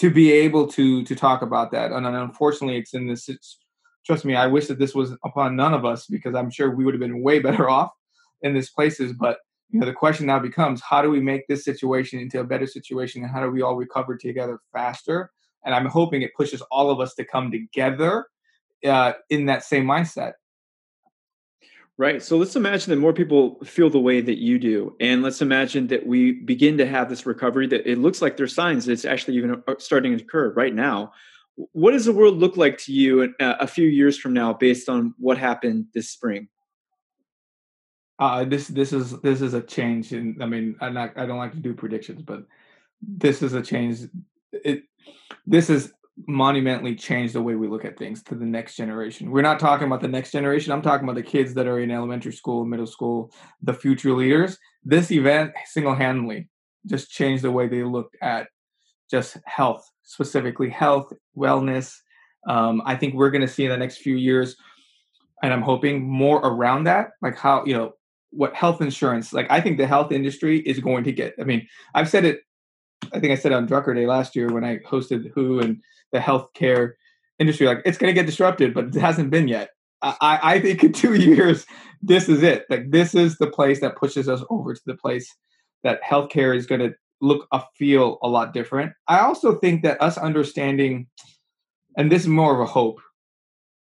to 0.00 0.10
be 0.10 0.32
able 0.32 0.66
to 0.66 1.04
to 1.04 1.14
talk 1.14 1.42
about 1.42 1.70
that. 1.72 1.92
And 1.92 2.06
unfortunately, 2.06 2.78
it's 2.78 2.94
in 2.94 3.06
this. 3.06 3.28
It's, 3.28 3.58
trust 4.06 4.24
me, 4.24 4.34
I 4.34 4.46
wish 4.46 4.66
that 4.68 4.78
this 4.78 4.94
was 4.94 5.12
upon 5.24 5.56
none 5.56 5.74
of 5.74 5.84
us 5.84 6.06
because 6.06 6.34
I'm 6.34 6.50
sure 6.50 6.74
we 6.74 6.84
would 6.84 6.94
have 6.94 7.00
been 7.00 7.22
way 7.22 7.38
better 7.38 7.68
off 7.78 7.90
in 8.40 8.54
these 8.54 8.70
places. 8.70 9.12
But 9.12 9.38
you 9.68 9.78
know, 9.78 9.86
the 9.86 9.92
question 9.92 10.26
now 10.26 10.38
becomes: 10.38 10.80
How 10.80 11.02
do 11.02 11.10
we 11.10 11.20
make 11.20 11.46
this 11.48 11.64
situation 11.64 12.18
into 12.18 12.40
a 12.40 12.44
better 12.44 12.66
situation, 12.66 13.22
and 13.22 13.30
how 13.30 13.42
do 13.42 13.50
we 13.50 13.60
all 13.60 13.76
recover 13.76 14.16
together 14.16 14.60
faster? 14.72 15.30
And 15.66 15.74
I'm 15.74 15.86
hoping 15.86 16.22
it 16.22 16.34
pushes 16.34 16.62
all 16.70 16.90
of 16.90 17.00
us 17.00 17.14
to 17.16 17.24
come 17.24 17.50
together 17.50 18.26
uh, 18.84 19.12
in 19.28 19.46
that 19.46 19.64
same 19.64 19.84
mindset. 19.84 20.32
Right. 21.98 22.22
So 22.22 22.38
let's 22.38 22.56
imagine 22.56 22.90
that 22.90 22.96
more 22.96 23.12
people 23.12 23.62
feel 23.62 23.90
the 23.90 24.00
way 24.00 24.22
that 24.22 24.38
you 24.38 24.58
do. 24.58 24.96
And 25.00 25.22
let's 25.22 25.42
imagine 25.42 25.88
that 25.88 26.06
we 26.06 26.32
begin 26.32 26.78
to 26.78 26.86
have 26.86 27.10
this 27.10 27.26
recovery 27.26 27.66
that 27.66 27.86
it 27.86 27.98
looks 27.98 28.22
like 28.22 28.38
there's 28.38 28.54
signs 28.54 28.86
that 28.86 28.92
it's 28.92 29.04
actually 29.04 29.36
even 29.36 29.62
uh, 29.68 29.74
starting 29.78 30.16
to 30.16 30.24
occur 30.24 30.50
right 30.54 30.74
now. 30.74 31.12
What 31.72 31.90
does 31.90 32.06
the 32.06 32.14
world 32.14 32.38
look 32.38 32.56
like 32.56 32.78
to 32.78 32.92
you 32.94 33.34
a 33.38 33.66
few 33.66 33.86
years 33.86 34.16
from 34.16 34.32
now 34.32 34.54
based 34.54 34.88
on 34.88 35.12
what 35.18 35.36
happened 35.36 35.88
this 35.92 36.08
spring? 36.08 36.48
Uh, 38.18 38.44
this 38.44 38.68
this 38.68 38.94
is 38.94 39.18
this 39.20 39.42
is 39.42 39.52
a 39.52 39.60
change 39.60 40.12
in 40.12 40.36
I 40.40 40.46
mean 40.46 40.76
I 40.80 40.88
not 40.88 41.12
I 41.16 41.26
don't 41.26 41.38
like 41.38 41.52
to 41.52 41.58
do 41.58 41.74
predictions, 41.74 42.22
but 42.22 42.46
this 43.02 43.42
is 43.42 43.52
a 43.52 43.60
change. 43.62 44.08
It 44.52 44.84
this 45.46 45.68
is 45.68 45.92
monumentally 46.26 46.94
change 46.94 47.32
the 47.32 47.42
way 47.42 47.54
we 47.54 47.68
look 47.68 47.84
at 47.84 47.98
things 47.98 48.22
to 48.24 48.34
the 48.34 48.44
next 48.44 48.76
generation. 48.76 49.30
We're 49.30 49.42
not 49.42 49.60
talking 49.60 49.86
about 49.86 50.00
the 50.00 50.08
next 50.08 50.32
generation. 50.32 50.72
I'm 50.72 50.82
talking 50.82 51.04
about 51.04 51.16
the 51.16 51.22
kids 51.22 51.54
that 51.54 51.66
are 51.66 51.78
in 51.80 51.90
elementary 51.90 52.32
school, 52.32 52.64
middle 52.64 52.86
school, 52.86 53.32
the 53.62 53.74
future 53.74 54.12
leaders. 54.12 54.58
This 54.84 55.10
event 55.10 55.52
single-handedly 55.66 56.48
just 56.86 57.10
changed 57.10 57.44
the 57.44 57.50
way 57.50 57.68
they 57.68 57.82
looked 57.82 58.16
at 58.22 58.48
just 59.10 59.38
health, 59.46 59.88
specifically 60.02 60.70
health, 60.70 61.12
wellness. 61.36 61.94
Um, 62.48 62.82
I 62.84 62.96
think 62.96 63.14
we're 63.14 63.30
going 63.30 63.46
to 63.46 63.48
see 63.48 63.64
in 63.64 63.70
the 63.70 63.76
next 63.76 63.98
few 63.98 64.16
years, 64.16 64.56
and 65.42 65.52
I'm 65.52 65.62
hoping 65.62 66.02
more 66.02 66.38
around 66.38 66.84
that, 66.84 67.10
like 67.20 67.36
how 67.36 67.64
you 67.66 67.74
know 67.74 67.92
what 68.30 68.54
health 68.54 68.80
insurance. 68.80 69.32
Like 69.32 69.46
I 69.50 69.60
think 69.60 69.76
the 69.76 69.86
health 69.86 70.12
industry 70.12 70.60
is 70.60 70.78
going 70.78 71.04
to 71.04 71.12
get. 71.12 71.34
I 71.40 71.44
mean, 71.44 71.66
I've 71.94 72.08
said 72.08 72.24
it 72.24 72.40
I 73.12 73.20
think 73.20 73.32
I 73.32 73.36
said 73.36 73.52
on 73.52 73.66
Drucker 73.66 73.94
Day 73.94 74.06
last 74.06 74.36
year 74.36 74.48
when 74.48 74.64
I 74.64 74.78
hosted 74.78 75.30
Who 75.34 75.60
and 75.60 75.82
the 76.12 76.18
healthcare 76.18 76.92
industry, 77.38 77.66
like 77.66 77.82
it's 77.84 77.98
going 77.98 78.12
to 78.12 78.18
get 78.18 78.26
disrupted, 78.26 78.74
but 78.74 78.86
it 78.86 79.00
hasn't 79.00 79.30
been 79.30 79.48
yet. 79.48 79.70
I, 80.02 80.38
I 80.42 80.60
think 80.60 80.82
in 80.82 80.92
two 80.94 81.14
years, 81.14 81.66
this 82.02 82.28
is 82.28 82.42
it. 82.42 82.64
Like 82.70 82.90
this 82.90 83.14
is 83.14 83.38
the 83.38 83.50
place 83.50 83.80
that 83.80 83.96
pushes 83.96 84.28
us 84.28 84.42
over 84.50 84.74
to 84.74 84.82
the 84.86 84.96
place 84.96 85.34
that 85.82 86.00
healthcare 86.02 86.56
is 86.56 86.66
going 86.66 86.80
to 86.80 86.94
look, 87.20 87.46
a 87.52 87.62
feel 87.76 88.18
a 88.22 88.28
lot 88.28 88.54
different. 88.54 88.92
I 89.08 89.20
also 89.20 89.56
think 89.56 89.82
that 89.82 90.00
us 90.00 90.16
understanding, 90.16 91.06
and 91.96 92.10
this 92.10 92.22
is 92.22 92.28
more 92.28 92.54
of 92.54 92.60
a 92.60 92.70
hope, 92.70 93.00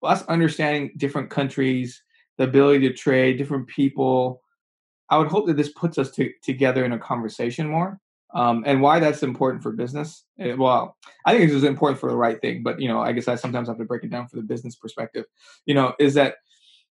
us 0.03 0.23
understanding 0.23 0.91
different 0.97 1.29
countries, 1.29 2.01
the 2.37 2.43
ability 2.43 2.87
to 2.87 2.93
trade, 2.93 3.37
different 3.37 3.67
people. 3.67 4.41
I 5.09 5.17
would 5.17 5.27
hope 5.27 5.47
that 5.47 5.57
this 5.57 5.71
puts 5.71 5.97
us 5.97 6.11
to, 6.11 6.31
together 6.43 6.85
in 6.85 6.91
a 6.91 6.99
conversation 6.99 7.67
more 7.67 7.99
um, 8.35 8.63
and 8.67 8.81
why 8.81 8.99
that's 8.99 9.23
important 9.23 9.63
for 9.63 9.71
business. 9.71 10.25
It, 10.37 10.51
eh, 10.51 10.55
well, 10.55 10.97
I 11.25 11.35
think 11.35 11.49
it's 11.49 11.63
important 11.63 11.99
for 11.99 12.09
the 12.09 12.17
right 12.17 12.39
thing, 12.39 12.63
but 12.63 12.81
you 12.81 12.89
know, 12.89 12.99
I 12.99 13.13
guess 13.13 13.29
I 13.29 13.35
sometimes 13.35 13.69
have 13.69 13.77
to 13.77 13.85
break 13.85 14.03
it 14.03 14.11
down 14.11 14.27
for 14.27 14.35
the 14.35 14.43
business 14.43 14.75
perspective. 14.75 15.25
You 15.65 15.73
know, 15.73 15.93
is 15.99 16.13
that 16.15 16.35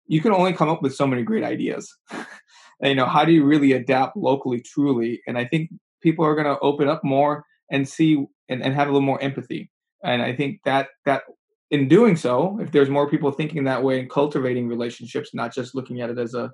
you 0.08 0.21
can 0.21 0.34
only 0.34 0.54
come 0.54 0.69
up 0.69 0.84
with 0.84 0.95
so 0.95 1.08
many 1.08 1.23
great 1.23 1.43
ideas. 1.43 1.93
and, 2.12 2.25
you 2.84 2.95
know, 2.95 3.08
how 3.08 3.25
do 3.25 3.32
you 3.32 3.43
really 3.43 3.71
adapt 3.73 4.15
locally, 4.15 4.62
truly? 4.62 5.21
And 5.25 5.38
I 5.38 5.45
think 5.45 5.71
people 6.01 6.25
are 6.25 6.36
going 6.36 6.45
to 6.45 6.60
open 6.60 6.88
up 6.88 7.04
more 7.04 7.43
and 7.71 7.88
see 7.88 8.23
and, 8.47 8.62
and 8.62 8.75
have 8.75 8.88
a 8.88 8.91
little 8.91 9.06
more 9.06 9.21
empathy. 9.21 9.71
And 10.04 10.21
I 10.21 10.36
think 10.36 10.60
that 10.65 10.89
that 11.06 11.23
in 11.71 11.88
doing 11.88 12.15
so, 12.17 12.60
if 12.62 12.71
there's 12.71 12.89
more 12.89 13.10
people 13.10 13.32
thinking 13.32 13.63
that 13.63 13.84
way 13.84 13.99
and 13.99 14.10
cultivating 14.10 14.67
relationships, 14.67 15.34
not 15.34 15.56
just 15.56 15.73
looking 15.73 16.01
at 16.01 16.10
it 16.10 16.19
as 16.19 16.36
a 16.36 16.51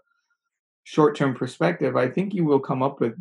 short-term 0.84 1.34
perspective, 1.34 1.97
I 1.97 2.08
think 2.08 2.34
you 2.34 2.45
will 2.45 2.60
come 2.60 2.82
up 2.82 3.02
with 3.02 3.15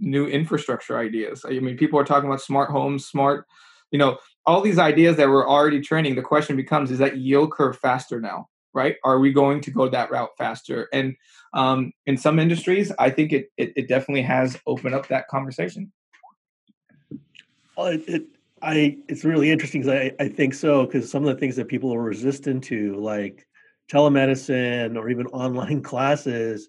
new 0.00 0.26
infrastructure 0.26 0.98
ideas. 0.98 1.44
I 1.46 1.58
mean, 1.58 1.76
people 1.76 1.98
are 1.98 2.04
talking 2.04 2.28
about 2.28 2.40
smart 2.40 2.70
homes, 2.70 3.06
smart, 3.06 3.46
you 3.90 3.98
know, 3.98 4.18
all 4.46 4.60
these 4.60 4.78
ideas 4.78 5.16
that 5.16 5.28
were 5.28 5.48
already 5.48 5.80
trending. 5.80 6.14
The 6.14 6.22
question 6.22 6.56
becomes: 6.56 6.90
Is 6.90 6.98
that 6.98 7.18
yield 7.18 7.52
curve 7.52 7.78
faster 7.78 8.20
now? 8.20 8.48
Right? 8.74 8.96
Are 9.04 9.18
we 9.18 9.32
going 9.32 9.60
to 9.62 9.70
go 9.70 9.88
that 9.88 10.10
route 10.10 10.30
faster? 10.38 10.88
And 10.92 11.16
um, 11.52 11.92
in 12.06 12.16
some 12.16 12.38
industries, 12.38 12.92
I 12.98 13.10
think 13.10 13.32
it, 13.32 13.50
it, 13.56 13.72
it 13.76 13.88
definitely 13.88 14.22
has 14.22 14.58
opened 14.66 14.94
up 14.94 15.08
that 15.08 15.26
conversation. 15.28 15.90
Well, 17.76 17.86
it, 17.88 18.08
it 18.08 18.26
I 18.62 18.98
it's 19.08 19.24
really 19.24 19.50
interesting 19.50 19.82
because 19.82 20.12
I, 20.18 20.24
I 20.24 20.28
think 20.28 20.54
so 20.54 20.84
because 20.84 21.10
some 21.10 21.24
of 21.24 21.34
the 21.34 21.40
things 21.40 21.56
that 21.56 21.68
people 21.68 21.94
are 21.94 22.02
resistant 22.02 22.64
to, 22.64 22.96
like 22.96 23.46
telemedicine 23.90 24.96
or 24.96 25.08
even 25.08 25.26
online 25.28 25.82
classes, 25.82 26.68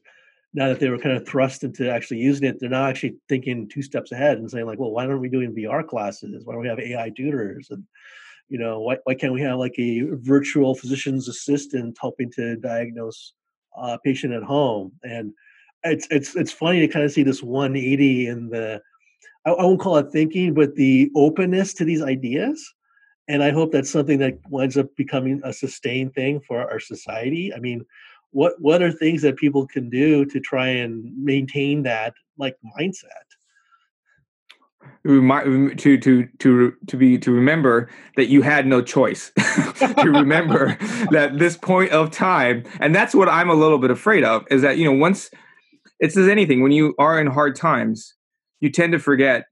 now 0.53 0.67
that 0.67 0.79
they 0.79 0.89
were 0.89 0.97
kind 0.97 1.15
of 1.15 1.27
thrust 1.27 1.63
into 1.63 1.91
actually 1.91 2.17
using 2.17 2.47
it, 2.47 2.59
they're 2.59 2.69
now 2.69 2.85
actually 2.85 3.15
thinking 3.27 3.67
two 3.67 3.81
steps 3.81 4.11
ahead 4.11 4.37
and 4.37 4.49
saying 4.49 4.65
like, 4.65 4.79
well, 4.79 4.91
why 4.91 5.05
aren't 5.05 5.21
we 5.21 5.29
doing 5.29 5.53
VR 5.53 5.87
classes? 5.87 6.43
Why 6.45 6.53
don't 6.53 6.63
we 6.63 6.67
have 6.67 6.79
AI 6.79 7.11
tutors? 7.15 7.67
And 7.69 7.83
you 8.47 8.57
know, 8.57 8.79
why 8.79 8.97
why 9.03 9.13
can't 9.13 9.33
we 9.33 9.41
have 9.41 9.59
like 9.59 9.75
a 9.77 10.07
virtual 10.13 10.73
physician's 10.73 11.27
assistant 11.27 11.97
helping 12.01 12.31
to 12.31 12.55
diagnose 12.57 13.33
a 13.77 13.99
patient 13.99 14.33
at 14.33 14.43
home? 14.43 14.91
And 15.03 15.33
it's 15.83 16.07
it's 16.09 16.35
it's 16.35 16.51
funny 16.51 16.79
to 16.79 16.87
kind 16.87 17.05
of 17.05 17.11
see 17.11 17.23
this 17.23 17.43
180 17.43 18.27
in 18.27 18.49
the 18.49 18.81
I, 19.45 19.51
I 19.51 19.63
won't 19.63 19.79
call 19.79 19.97
it 19.97 20.11
thinking, 20.11 20.53
but 20.53 20.75
the 20.75 21.11
openness 21.15 21.73
to 21.75 21.85
these 21.85 22.01
ideas. 22.01 22.73
And 23.27 23.43
I 23.43 23.51
hope 23.51 23.71
that's 23.71 23.91
something 23.91 24.17
that 24.19 24.39
winds 24.49 24.75
up 24.75 24.87
becoming 24.95 25.39
a 25.43 25.53
sustained 25.53 26.15
thing 26.15 26.41
for 26.47 26.69
our 26.69 26.79
society. 26.79 27.53
I 27.53 27.59
mean, 27.59 27.85
what 28.31 28.53
what 28.59 28.81
are 28.81 28.91
things 28.91 29.21
that 29.21 29.37
people 29.37 29.67
can 29.67 29.89
do 29.89 30.25
to 30.25 30.39
try 30.39 30.67
and 30.67 31.11
maintain 31.17 31.83
that 31.83 32.13
like 32.37 32.55
mindset? 32.79 33.07
To 35.05 35.97
to 35.97 36.27
to 36.39 36.73
to 36.87 36.97
be 36.97 37.17
to 37.17 37.31
remember 37.31 37.89
that 38.15 38.27
you 38.27 38.41
had 38.41 38.67
no 38.67 38.81
choice. 38.81 39.31
To 39.79 40.11
remember 40.11 40.77
that 41.11 41.39
this 41.39 41.57
point 41.57 41.91
of 41.91 42.11
time 42.11 42.63
and 42.79 42.93
that's 42.93 43.15
what 43.15 43.27
i'm 43.29 43.49
a 43.49 43.53
little 43.53 43.77
bit 43.77 43.91
afraid 43.91 44.23
of 44.23 44.45
is 44.49 44.61
that 44.61 44.77
you 44.77 44.85
know 44.85 44.91
once 44.91 45.29
it's 45.99 46.15
as 46.17 46.27
anything 46.27 46.61
when 46.61 46.71
you 46.71 46.95
are 46.99 47.19
in 47.19 47.27
hard 47.27 47.55
times 47.55 48.13
you 48.59 48.69
tend 48.69 48.91
to 48.91 48.99
forget 48.99 49.45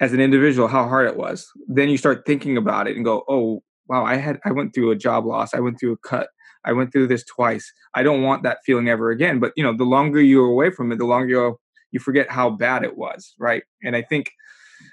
as 0.00 0.12
an 0.12 0.20
individual 0.20 0.66
how 0.66 0.88
hard 0.88 1.06
it 1.06 1.16
was. 1.16 1.46
Then 1.68 1.88
you 1.88 1.96
start 1.96 2.24
thinking 2.26 2.56
about 2.56 2.88
it 2.88 2.96
and 2.96 3.04
go 3.04 3.24
oh 3.28 3.62
wow 3.88 4.04
i 4.04 4.16
had 4.16 4.38
i 4.44 4.52
went 4.52 4.74
through 4.74 4.90
a 4.90 4.96
job 4.96 5.26
loss 5.26 5.52
i 5.52 5.60
went 5.60 5.78
through 5.78 5.92
a 5.92 6.08
cut 6.08 6.28
I 6.64 6.72
went 6.72 6.92
through 6.92 7.08
this 7.08 7.24
twice. 7.24 7.72
I 7.94 8.02
don't 8.02 8.22
want 8.22 8.42
that 8.42 8.58
feeling 8.64 8.88
ever 8.88 9.10
again. 9.10 9.38
But 9.38 9.52
you 9.56 9.62
know, 9.62 9.76
the 9.76 9.84
longer 9.84 10.20
you're 10.20 10.46
away 10.46 10.70
from 10.70 10.92
it, 10.92 10.98
the 10.98 11.06
longer 11.06 11.52
you 11.90 12.00
forget 12.00 12.30
how 12.30 12.50
bad 12.50 12.84
it 12.84 12.96
was, 12.96 13.34
right? 13.38 13.62
And 13.82 13.96
I 13.96 14.02
think, 14.02 14.30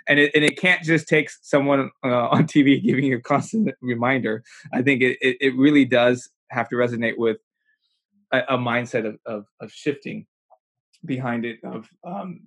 and 0.07 0.19
it 0.19 0.31
and 0.33 0.43
it 0.43 0.59
can't 0.59 0.83
just 0.83 1.07
take 1.07 1.29
someone 1.41 1.91
uh, 2.03 2.27
on 2.29 2.45
TV 2.45 2.81
giving 2.81 3.05
you 3.05 3.17
a 3.17 3.21
constant 3.21 3.69
reminder. 3.81 4.43
I 4.73 4.81
think 4.81 5.01
it 5.01 5.17
it, 5.21 5.37
it 5.39 5.55
really 5.55 5.85
does 5.85 6.29
have 6.49 6.69
to 6.69 6.75
resonate 6.75 7.17
with 7.17 7.37
a, 8.31 8.39
a 8.49 8.57
mindset 8.57 9.05
of, 9.05 9.17
of, 9.25 9.45
of 9.59 9.71
shifting 9.71 10.25
behind 11.05 11.45
it. 11.45 11.59
Of 11.63 11.89
um, 12.03 12.41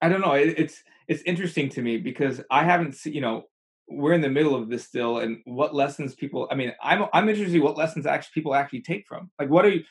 I 0.00 0.08
don't 0.08 0.20
know. 0.20 0.32
It, 0.32 0.58
it's 0.58 0.82
it's 1.08 1.22
interesting 1.22 1.68
to 1.70 1.82
me 1.82 1.98
because 1.98 2.40
I 2.50 2.64
haven't 2.64 2.94
seen 2.94 3.14
you 3.14 3.20
know 3.20 3.44
we're 3.88 4.12
in 4.12 4.20
the 4.20 4.28
middle 4.28 4.54
of 4.54 4.68
this 4.68 4.84
still 4.84 5.18
and 5.18 5.38
what 5.44 5.74
lessons 5.74 6.14
people 6.14 6.48
i 6.50 6.54
mean 6.54 6.72
i'm 6.82 7.06
i'm 7.12 7.28
interested 7.28 7.54
in 7.54 7.62
what 7.62 7.76
lessons 7.76 8.06
actually 8.06 8.32
people 8.34 8.54
actually 8.54 8.82
take 8.82 9.06
from. 9.06 9.30
Like 9.38 9.48
what 9.48 9.64
are 9.64 9.70
you 9.70 9.84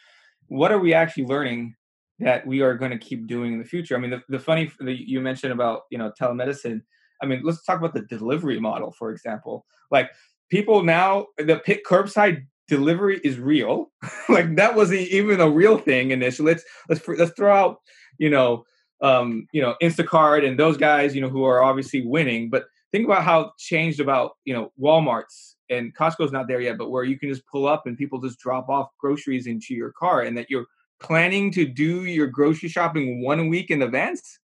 what 0.47 0.71
are 0.71 0.79
we 0.79 0.93
actually 0.93 1.25
learning 1.25 1.75
that 2.19 2.45
we 2.45 2.61
are 2.61 2.75
going 2.75 2.91
to 2.91 2.97
keep 2.97 3.27
doing 3.27 3.53
in 3.53 3.59
the 3.59 3.65
future? 3.65 3.95
I 3.95 3.99
mean 3.99 4.11
the, 4.11 4.21
the 4.29 4.39
funny 4.39 4.71
the, 4.79 4.93
you 4.93 5.19
mentioned 5.21 5.53
about 5.53 5.83
you 5.89 5.97
know 5.97 6.11
telemedicine. 6.19 6.81
I 7.21 7.25
mean 7.25 7.41
let's 7.43 7.63
talk 7.63 7.79
about 7.79 7.93
the 7.93 8.01
delivery 8.03 8.59
model 8.59 8.91
for 8.91 9.11
example. 9.11 9.65
Like 9.91 10.11
people 10.49 10.83
now 10.83 11.27
the 11.37 11.57
pick 11.57 11.85
curbside 11.85 12.45
delivery 12.67 13.19
is 13.23 13.39
real. 13.39 13.91
Like 14.27 14.55
that 14.55 14.75
wasn't 14.75 15.01
even 15.01 15.39
a 15.39 15.49
real 15.49 15.77
thing 15.77 16.09
initially. 16.09 16.53
Let's 16.53 16.63
let's 16.89 17.07
let's 17.07 17.31
throw 17.33 17.55
out 17.55 17.77
you 18.17 18.29
know 18.29 18.65
um 19.01 19.45
you 19.51 19.61
know 19.61 19.75
instacart 19.83 20.47
and 20.47 20.59
those 20.59 20.77
guys 20.77 21.13
you 21.13 21.21
know 21.21 21.29
who 21.29 21.43
are 21.43 21.61
obviously 21.61 22.01
winning 22.05 22.49
but 22.49 22.65
think 22.95 23.05
about 23.05 23.25
how 23.25 23.51
changed 23.57 23.99
about 23.99 24.37
you 24.45 24.53
know 24.53 24.71
Walmart's 24.81 25.57
and 25.69 25.93
Costco's 25.95 26.31
not 26.31 26.47
there 26.47 26.61
yet, 26.61 26.77
but 26.77 26.91
where 26.91 27.03
you 27.03 27.19
can 27.19 27.27
just 27.27 27.45
pull 27.47 27.67
up 27.67 27.87
and 27.87 27.97
people 27.97 28.21
just 28.21 28.39
drop 28.39 28.69
off 28.69 28.89
groceries 28.99 29.47
into 29.47 29.73
your 29.73 29.91
car, 29.91 30.21
and 30.21 30.37
that 30.37 30.49
you're 30.49 30.67
planning 31.01 31.51
to 31.51 31.65
do 31.65 32.05
your 32.05 32.27
grocery 32.27 32.69
shopping 32.69 33.21
one 33.21 33.49
week 33.49 33.69
in 33.69 33.81
advance. 33.81 34.39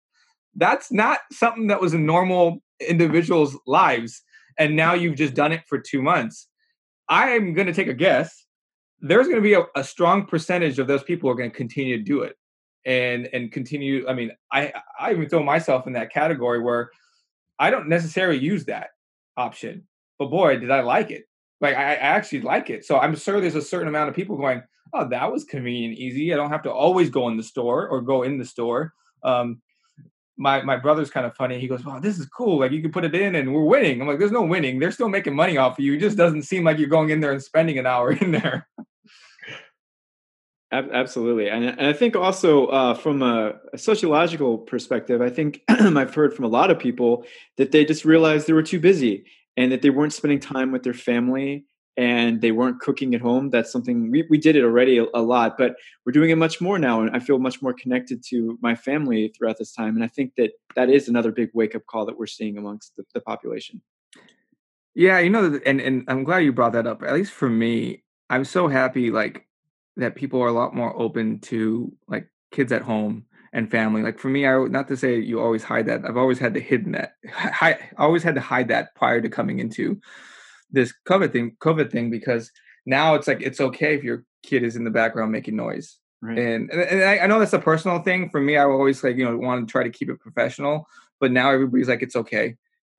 That's 0.56 0.92
not 0.92 1.20
something 1.32 1.68
that 1.68 1.80
was 1.80 1.94
in 1.94 2.06
normal 2.06 2.62
individuals' 2.86 3.58
lives, 3.66 4.22
and 4.58 4.76
now 4.76 4.96
you've 4.96 5.16
just 5.16 5.34
done 5.34 5.54
it 5.54 5.62
for 5.68 5.80
two 5.80 6.02
months. 6.02 6.48
I 7.08 7.30
am 7.30 7.54
going 7.54 7.68
to 7.68 7.74
take 7.74 7.88
a 7.88 7.94
guess. 7.94 8.46
There's 9.00 9.28
going 9.28 9.38
to 9.38 9.42
be 9.42 9.54
a, 9.54 9.64
a 9.76 9.84
strong 9.84 10.26
percentage 10.26 10.78
of 10.78 10.88
those 10.88 11.04
people 11.04 11.30
are 11.30 11.36
going 11.36 11.52
to 11.52 11.56
continue 11.56 11.98
to 11.98 12.04
do 12.04 12.24
it 12.24 12.36
and 12.86 13.30
and 13.32 13.50
continue. 13.50 14.06
I 14.10 14.14
mean, 14.14 14.32
I 14.52 14.74
I 15.00 15.12
even 15.12 15.30
throw 15.30 15.42
myself 15.42 15.88
in 15.88 15.94
that 15.94 16.12
category 16.12 16.62
where 16.62 16.90
I 17.62 17.70
don't 17.70 17.88
necessarily 17.88 18.40
use 18.40 18.66
that 18.66 18.90
option, 19.38 19.84
but 20.18 20.32
boy, 20.32 20.58
did 20.58 20.72
I 20.72 20.82
like 20.82 21.12
it. 21.12 21.26
Like 21.62 21.76
I, 21.76 21.94
I 21.94 21.96
actually 21.96 22.42
like 22.42 22.72
it. 22.72 22.84
So 22.86 23.00
I'm 23.00 23.16
sure 23.16 23.40
there's 23.40 23.56
a 23.56 23.62
certain 23.62 23.88
amount 23.88 24.10
of 24.10 24.16
people 24.16 24.36
going, 24.36 24.64
"Oh, 24.94 25.08
that 25.10 25.32
was 25.32 25.44
convenient, 25.44 25.98
easy. 26.00 26.34
I 26.34 26.38
don't 26.38 26.50
have 26.50 26.64
to 26.64 26.72
always 26.72 27.12
go 27.12 27.28
in 27.30 27.38
the 27.38 27.44
store 27.44 27.88
or 27.88 28.02
go 28.02 28.24
in 28.24 28.40
the 28.40 28.46
store." 28.46 28.94
Um, 29.24 29.62
my 30.38 30.64
my 30.64 30.76
brother's 30.76 31.12
kind 31.12 31.26
of 31.26 31.36
funny. 31.36 31.60
He 31.60 31.68
goes, 31.68 31.86
"Wow, 31.86 32.00
this 32.00 32.18
is 32.18 32.26
cool. 32.26 32.60
Like 32.60 32.72
you 32.72 32.82
can 32.82 32.92
put 32.92 33.06
it 33.06 33.14
in, 33.14 33.36
and 33.36 33.54
we're 33.54 33.64
winning." 33.64 34.02
I'm 34.02 34.08
like, 34.08 34.18
"There's 34.18 34.32
no 34.32 34.42
winning. 34.42 34.80
They're 34.80 34.92
still 34.92 35.10
making 35.10 35.36
money 35.36 35.58
off 35.58 35.78
of 35.78 35.86
you. 35.86 35.94
It 35.94 36.00
just 36.00 36.18
doesn't 36.18 36.44
seem 36.44 36.64
like 36.64 36.80
you're 36.80 36.90
going 36.90 37.12
in 37.12 37.20
there 37.20 37.32
and 37.32 37.44
spending 37.44 37.78
an 37.78 37.86
hour 37.86 38.12
in 38.24 38.32
there." 38.32 38.68
Absolutely, 40.74 41.50
and, 41.50 41.66
and 41.66 41.86
I 41.86 41.92
think 41.92 42.16
also 42.16 42.68
uh, 42.68 42.94
from 42.94 43.22
a, 43.22 43.56
a, 43.74 43.78
sociological 43.78 44.58
perspective, 44.58 45.22
I 45.22 45.30
think 45.30 45.64
I've 45.70 46.16
heard 46.16 46.34
from 46.34 46.46
a 46.46 46.48
lot 46.48 46.72
of 46.72 46.80
people 46.80 47.26
that 47.58 47.74
they 47.74 47.84
just 47.84 48.06
realized 48.06 48.48
they 48.48 48.54
were 48.54 48.64
too 48.64 48.80
busy 48.80 49.26
and 49.58 49.70
that 49.74 49.82
they 49.82 49.90
weren't 49.90 50.14
spending 50.14 50.40
time 50.40 50.72
with 50.72 50.84
their 50.84 50.94
family 50.94 51.66
and 51.98 52.40
they 52.40 52.54
weren't 52.54 52.80
cooking 52.80 53.14
at 53.14 53.20
home. 53.20 53.50
That's 53.50 53.70
something 53.70 54.12
we, 54.12 54.26
we 54.30 54.38
did 54.38 54.56
it 54.56 54.64
already 54.64 54.98
a, 54.98 55.08
a, 55.14 55.22
lot, 55.22 55.58
but 55.58 55.76
we're 56.06 56.14
doing 56.14 56.30
it 56.30 56.38
much 56.38 56.62
more 56.62 56.80
now, 56.80 57.02
and 57.02 57.14
I 57.14 57.20
feel 57.20 57.38
much 57.38 57.62
more 57.62 57.74
connected 57.74 58.24
to 58.30 58.58
my 58.62 58.76
family 58.76 59.34
throughout 59.38 59.58
this 59.58 59.74
time. 59.74 59.96
And 59.96 60.04
I 60.06 60.08
think 60.08 60.36
that 60.38 60.52
that 60.76 60.90
is 60.90 61.10
another 61.10 61.34
big 61.34 61.50
wake 61.54 61.76
up 61.76 61.86
call 61.86 62.06
that 62.06 62.18
we're 62.18 62.28
seeing 62.28 62.58
amongst 62.58 62.96
the, 62.96 63.04
the 63.14 63.20
population. 63.20 63.82
Yeah, 64.96 65.20
you 65.20 65.30
know, 65.30 65.60
and 65.66 65.82
and 65.82 66.06
I'm 66.08 66.24
glad 66.24 66.40
you 66.40 66.54
brought 66.54 66.74
that 66.74 66.88
up. 66.88 67.04
At 67.04 67.14
least 67.14 67.32
for 67.34 67.50
me, 67.50 68.04
I'm 68.30 68.46
so 68.46 68.68
happy. 68.68 69.12
Like 69.12 69.48
that 69.98 70.16
people 70.16 70.42
are 70.42 70.48
a 70.48 70.54
lot 70.54 70.76
more 70.76 70.98
open 71.00 71.40
to 71.40 71.92
like 72.08 72.28
kids 72.52 72.72
at 72.72 72.82
home 72.82 73.26
and 73.54 73.70
family. 73.70 74.02
Like 74.02 74.20
for 74.20 74.30
me, 74.30 74.46
I 74.46 74.58
not 74.66 74.88
to 74.88 74.98
say 74.98 75.20
you 75.20 75.40
always 75.40 75.64
hide 75.64 75.88
that. 75.88 76.06
I've 76.06 76.18
always 76.18 76.40
had 76.40 76.54
to 76.54 76.60
hidden 76.60 76.94
that. 76.94 77.14
I 77.36 77.78
always 77.98 78.24
had 78.24 78.36
to 78.36 78.42
hide 78.42 78.70
that 78.70 78.96
prior 78.96 79.22
to 79.22 79.30
coming 79.30 79.60
into 79.60 80.00
this 80.72 80.94
COVID 81.08 81.34
thing. 81.34 81.56
COVID 81.60 81.92
thing 81.92 82.10
because 82.10 82.52
now 82.86 83.16
it's 83.16 83.28
like 83.28 83.42
it's 83.42 83.62
okay 83.62 83.96
if 83.96 84.04
your 84.04 84.24
kid 84.44 84.64
is 84.64 84.76
in 84.76 84.84
the 84.84 84.92
background 84.92 85.32
making 85.32 85.56
noise. 85.56 85.98
Right. 86.22 86.38
And 86.38 86.70
and 86.72 87.04
I, 87.04 87.20
I 87.20 87.28
know 87.28 87.40
that's 87.40 87.54
a 87.54 87.60
personal 87.60 88.00
thing 88.04 88.30
for 88.30 88.40
me. 88.40 88.56
I 88.58 88.64
always 88.64 89.04
like 89.04 89.18
you 89.18 89.26
know 89.26 89.38
want 89.38 89.68
to 89.68 89.72
try 89.72 89.84
to 89.84 89.90
keep 89.90 90.10
it 90.10 90.20
professional, 90.20 90.88
but 91.20 91.32
now 91.32 91.52
everybody's 91.52 91.90
like 91.90 92.04
it's 92.04 92.16
okay, 92.16 92.56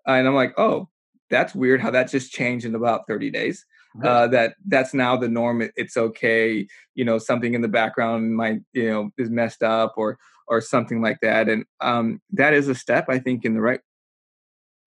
and 0.07 0.27
I'm 0.27 0.35
like 0.35 0.55
oh 0.59 0.89
that's 1.31 1.55
weird 1.55 1.81
how 1.81 1.91
that 1.91 2.11
just 2.11 2.31
changed 2.31 2.67
in 2.67 2.75
about 2.75 3.07
30 3.07 3.31
days 3.31 3.65
uh, 4.03 4.27
that 4.29 4.55
that's 4.67 4.95
now 4.95 5.17
the 5.17 5.29
norm. 5.29 5.63
It, 5.63 5.73
it's 5.77 5.97
okay, 5.97 6.67
you 6.95 7.05
know, 7.05 7.19
something 7.19 7.55
in 7.55 7.61
the 7.61 7.69
background 7.69 8.35
might, 8.35 8.61
you 8.73 8.91
know, 8.91 9.11
is 9.19 9.31
messed 9.31 9.63
up 9.63 9.95
or 9.97 10.19
or 10.49 10.61
something 10.61 11.01
like 11.01 11.19
that, 11.23 11.49
and 11.49 11.65
um, 11.81 12.21
that 12.33 12.55
is 12.55 12.69
a 12.69 12.75
step 12.75 13.07
I 13.09 13.19
think 13.19 13.45
in 13.45 13.55
the 13.55 13.61
right 13.61 13.81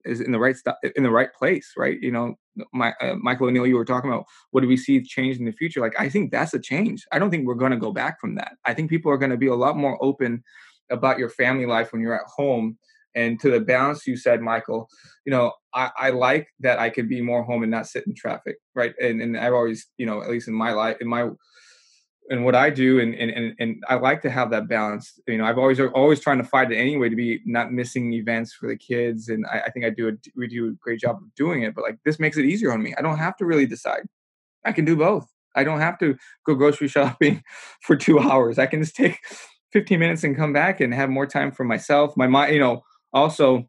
is 0.05 0.21
in 0.21 0.31
the 0.31 0.39
right 0.39 0.55
in 0.95 1.03
the 1.03 1.11
right 1.11 1.33
place, 1.33 1.73
right? 1.75 1.99
You 2.01 2.11
know, 2.11 2.35
my 2.73 2.93
uh, 3.01 3.15
Michael 3.15 3.47
O'Neill, 3.47 3.67
you 3.67 3.75
were 3.75 3.85
talking 3.85 4.09
about 4.09 4.25
what 4.51 4.61
do 4.61 4.67
we 4.67 4.77
see 4.77 5.01
change 5.01 5.37
in 5.37 5.45
the 5.45 5.51
future? 5.51 5.81
Like, 5.81 5.99
I 5.99 6.09
think 6.09 6.31
that's 6.31 6.53
a 6.53 6.59
change. 6.59 7.05
I 7.11 7.19
don't 7.19 7.31
think 7.31 7.45
we're 7.45 7.55
going 7.55 7.71
to 7.71 7.77
go 7.77 7.91
back 7.91 8.19
from 8.19 8.35
that. 8.35 8.53
I 8.65 8.73
think 8.73 8.89
people 8.89 9.11
are 9.11 9.17
going 9.17 9.31
to 9.31 9.37
be 9.37 9.47
a 9.47 9.55
lot 9.55 9.77
more 9.77 10.01
open 10.03 10.43
about 10.91 11.17
your 11.17 11.29
family 11.29 11.65
life 11.65 11.91
when 11.91 12.01
you're 12.01 12.15
at 12.15 12.27
home 12.27 12.77
and 13.15 13.39
to 13.39 13.49
the 13.49 13.59
balance 13.59 14.05
you 14.05 14.17
said, 14.17 14.41
Michael, 14.41 14.89
you 15.25 15.31
know, 15.31 15.53
I, 15.73 15.89
I 15.97 16.09
like 16.11 16.47
that 16.59 16.79
I 16.79 16.89
could 16.89 17.09
be 17.09 17.21
more 17.21 17.43
home 17.43 17.63
and 17.63 17.71
not 17.71 17.87
sit 17.87 18.05
in 18.05 18.13
traffic, 18.15 18.57
right? 18.75 18.93
And 19.01 19.21
and 19.21 19.37
I've 19.37 19.53
always, 19.53 19.87
you 19.97 20.05
know, 20.05 20.21
at 20.21 20.29
least 20.29 20.47
in 20.47 20.53
my 20.53 20.73
life, 20.73 20.97
in 20.99 21.07
my 21.07 21.29
and 22.29 22.43
what 22.43 22.55
I 22.55 22.69
do, 22.69 22.99
and 22.99 23.13
and 23.15 23.53
and 23.59 23.83
I 23.87 23.95
like 23.95 24.21
to 24.23 24.29
have 24.29 24.49
that 24.51 24.67
balance. 24.67 25.19
You 25.27 25.37
know, 25.37 25.45
I've 25.45 25.57
always 25.57 25.79
always 25.79 26.19
trying 26.19 26.39
to 26.39 26.43
fight 26.43 26.71
it 26.71 26.77
anyway 26.77 27.09
to 27.09 27.15
be 27.15 27.41
not 27.45 27.71
missing 27.71 28.13
events 28.13 28.53
for 28.53 28.67
the 28.67 28.77
kids, 28.77 29.29
and 29.29 29.45
I, 29.51 29.61
I 29.61 29.71
think 29.71 29.85
I 29.85 29.89
do 29.89 30.09
a, 30.09 30.11
we 30.35 30.47
do 30.47 30.69
a 30.69 30.71
great 30.81 30.99
job 30.99 31.17
of 31.17 31.35
doing 31.35 31.63
it. 31.63 31.75
But 31.75 31.83
like 31.83 31.97
this 32.03 32.19
makes 32.19 32.37
it 32.37 32.45
easier 32.45 32.73
on 32.73 32.81
me. 32.81 32.95
I 32.97 33.01
don't 33.01 33.17
have 33.17 33.37
to 33.37 33.45
really 33.45 33.67
decide. 33.67 34.03
I 34.65 34.71
can 34.71 34.85
do 34.85 34.95
both. 34.95 35.27
I 35.55 35.63
don't 35.63 35.79
have 35.79 35.97
to 35.99 36.15
go 36.45 36.55
grocery 36.55 36.87
shopping 36.89 37.43
for 37.81 37.95
two 37.95 38.19
hours. 38.19 38.57
I 38.59 38.65
can 38.65 38.81
just 38.81 38.95
take 38.95 39.19
15 39.71 39.99
minutes 39.99 40.23
and 40.23 40.35
come 40.35 40.53
back 40.53 40.81
and 40.81 40.93
have 40.93 41.09
more 41.09 41.27
time 41.27 41.51
for 41.51 41.63
myself. 41.63 42.15
My 42.17 42.27
mind, 42.27 42.53
you 42.53 42.59
know, 42.59 42.81
also 43.15 43.67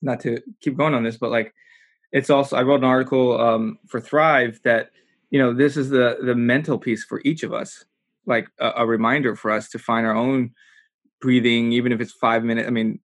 not 0.00 0.18
to 0.20 0.40
keep 0.60 0.76
going 0.76 0.94
on 0.94 1.04
this 1.04 1.16
but 1.16 1.30
like 1.30 1.54
it's 2.10 2.30
also 2.30 2.56
i 2.56 2.62
wrote 2.62 2.80
an 2.80 2.84
article 2.84 3.40
um, 3.40 3.78
for 3.86 4.00
thrive 4.00 4.58
that 4.64 4.90
you 5.30 5.38
know 5.38 5.52
this 5.52 5.76
is 5.76 5.90
the 5.90 6.18
the 6.22 6.34
mental 6.34 6.78
piece 6.78 7.04
for 7.04 7.20
each 7.24 7.42
of 7.42 7.52
us 7.52 7.84
like 8.26 8.48
a, 8.58 8.72
a 8.78 8.86
reminder 8.86 9.36
for 9.36 9.50
us 9.50 9.68
to 9.68 9.78
find 9.78 10.06
our 10.06 10.16
own 10.16 10.50
breathing 11.20 11.72
even 11.72 11.92
if 11.92 12.00
it's 12.00 12.12
five 12.12 12.42
minutes 12.42 12.66
i 12.66 12.70
mean 12.70 12.98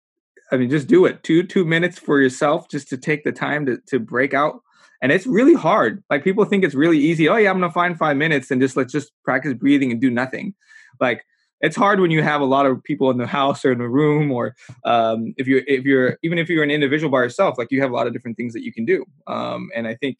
i 0.52 0.56
mean 0.56 0.70
just 0.70 0.88
do 0.88 1.04
it. 1.04 1.22
Two 1.22 1.42
two 1.42 1.64
minutes 1.64 1.98
for 1.98 2.20
yourself 2.20 2.68
just 2.68 2.88
to 2.88 2.96
take 2.96 3.24
the 3.24 3.32
time 3.32 3.66
to, 3.66 3.78
to 3.86 3.98
break 3.98 4.34
out. 4.34 4.60
And 5.02 5.12
it's 5.12 5.26
really 5.26 5.54
hard. 5.54 6.02
Like 6.08 6.24
people 6.24 6.44
think 6.44 6.64
it's 6.64 6.74
really 6.74 6.98
easy. 6.98 7.28
Oh 7.28 7.36
yeah 7.36 7.50
i'm 7.50 7.60
gonna 7.60 7.72
find 7.72 7.98
five 7.98 8.16
minutes 8.16 8.50
and 8.50 8.60
just 8.60 8.76
let's 8.76 8.92
just 8.92 9.12
practice 9.24 9.54
breathing 9.54 9.90
and 9.90 10.00
do 10.00 10.10
nothing. 10.10 10.54
Like 11.00 11.24
it's 11.60 11.76
hard 11.76 12.00
when 12.00 12.10
you 12.10 12.22
have 12.22 12.40
a 12.40 12.46
lot 12.46 12.66
of 12.66 12.82
people 12.84 13.10
in 13.10 13.18
the 13.18 13.26
house 13.26 13.64
or 13.64 13.72
in 13.72 13.78
the 13.78 13.88
room 13.88 14.30
or 14.30 14.54
um, 14.84 15.34
if 15.36 15.46
you're 15.46 15.62
if 15.66 15.84
you're 15.84 16.18
even 16.22 16.38
if 16.38 16.48
you're 16.48 16.64
an 16.64 16.70
individual 16.70 17.10
by 17.10 17.18
yourself 17.18 17.56
like 17.58 17.68
you 17.70 17.80
have 17.80 17.90
a 17.90 17.94
lot 17.94 18.06
of 18.06 18.12
different 18.12 18.36
things 18.36 18.52
that 18.52 18.62
you 18.62 18.72
can 18.72 18.84
do. 18.84 19.04
Um, 19.26 19.70
and 19.74 19.86
i 19.86 19.94
think 19.94 20.18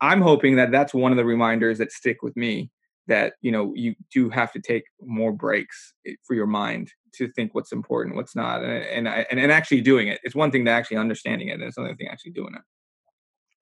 i'm 0.00 0.20
hoping 0.20 0.56
that 0.56 0.70
that's 0.70 0.94
one 0.94 1.12
of 1.12 1.16
the 1.16 1.24
reminders 1.24 1.78
that 1.78 1.92
stick 1.92 2.22
with 2.22 2.36
me 2.36 2.70
that 3.08 3.34
you 3.40 3.50
know 3.50 3.72
you 3.74 3.94
do 4.12 4.30
have 4.30 4.52
to 4.52 4.60
take 4.60 4.84
more 5.00 5.32
breaks 5.32 5.94
eh, 6.06 6.12
for 6.24 6.34
your 6.34 6.46
mind 6.46 6.92
to 7.14 7.28
think 7.32 7.54
what's 7.54 7.72
important 7.72 8.14
what's 8.14 8.36
not 8.36 8.62
and 8.62 8.84
and, 8.84 9.08
and, 9.08 9.40
and 9.40 9.50
actually 9.50 9.80
doing 9.80 10.08
it. 10.08 10.20
It's 10.22 10.34
one 10.34 10.50
thing 10.50 10.64
to 10.66 10.70
actually 10.70 10.98
understanding 10.98 11.48
it 11.48 11.54
and 11.54 11.62
it's 11.62 11.76
another 11.76 11.96
thing 11.96 12.08
actually 12.08 12.32
doing 12.32 12.54
it 12.54 12.62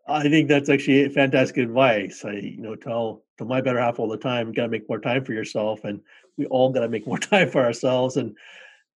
I 0.09 0.29
think 0.29 0.49
that's 0.49 0.69
actually 0.69 1.09
fantastic 1.09 1.57
advice. 1.57 2.25
I, 2.25 2.33
you 2.33 2.59
know, 2.59 2.77
tell 2.77 3.25
to 3.38 3.45
my 3.45 3.61
better 3.61 3.81
half 3.81 3.99
all 3.99 4.09
the 4.09 4.16
time, 4.16 4.53
got 4.53 4.62
to 4.62 4.69
make 4.69 4.88
more 4.88 5.01
time 5.01 5.25
for 5.25 5.33
yourself, 5.33 5.85
and 5.85 6.01
we 6.37 6.47
all 6.47 6.71
got 6.71 6.81
to 6.81 6.88
make 6.88 7.07
more 7.09 7.19
time 7.19 7.51
for 7.51 7.64
ourselves. 7.64 8.16
And 8.16 8.37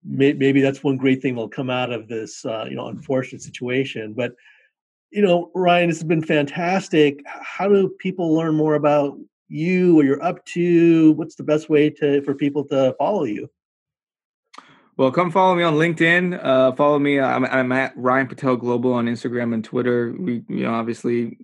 may, 0.03 0.33
maybe 0.33 0.61
that's 0.61 0.83
one 0.83 0.97
great 0.97 1.21
thing 1.21 1.35
that'll 1.35 1.49
come 1.49 1.69
out 1.69 1.91
of 1.91 2.07
this, 2.07 2.45
uh, 2.45 2.65
you 2.69 2.75
know, 2.75 2.87
unfortunate 2.87 3.41
situation. 3.41 4.13
But, 4.13 4.35
you 5.11 5.21
know, 5.21 5.51
Ryan, 5.53 5.89
this 5.89 5.97
has 5.97 6.07
been 6.07 6.23
fantastic. 6.23 7.21
How 7.25 7.67
do 7.67 7.89
people 7.99 8.33
learn 8.33 8.55
more 8.55 8.75
about 8.75 9.17
you, 9.49 9.95
what 9.95 10.05
you're 10.05 10.23
up 10.23 10.43
to? 10.45 11.11
What's 11.13 11.35
the 11.35 11.43
best 11.43 11.69
way 11.69 11.89
to 11.89 12.21
for 12.21 12.33
people 12.33 12.63
to 12.65 12.95
follow 12.97 13.25
you? 13.25 13.49
Well, 14.97 15.11
come 15.11 15.31
follow 15.31 15.55
me 15.55 15.63
on 15.63 15.75
LinkedIn. 15.75 16.43
Uh, 16.43 16.73
follow 16.73 16.99
me. 16.99 17.19
I'm, 17.19 17.45
I'm, 17.45 17.71
at 17.71 17.93
Ryan 17.95 18.27
Patel 18.27 18.57
Global 18.57 18.93
on 18.93 19.05
Instagram 19.05 19.53
and 19.53 19.63
Twitter. 19.63 20.13
We, 20.19 20.43
you 20.49 20.63
know, 20.63 20.73
obviously 20.73 21.37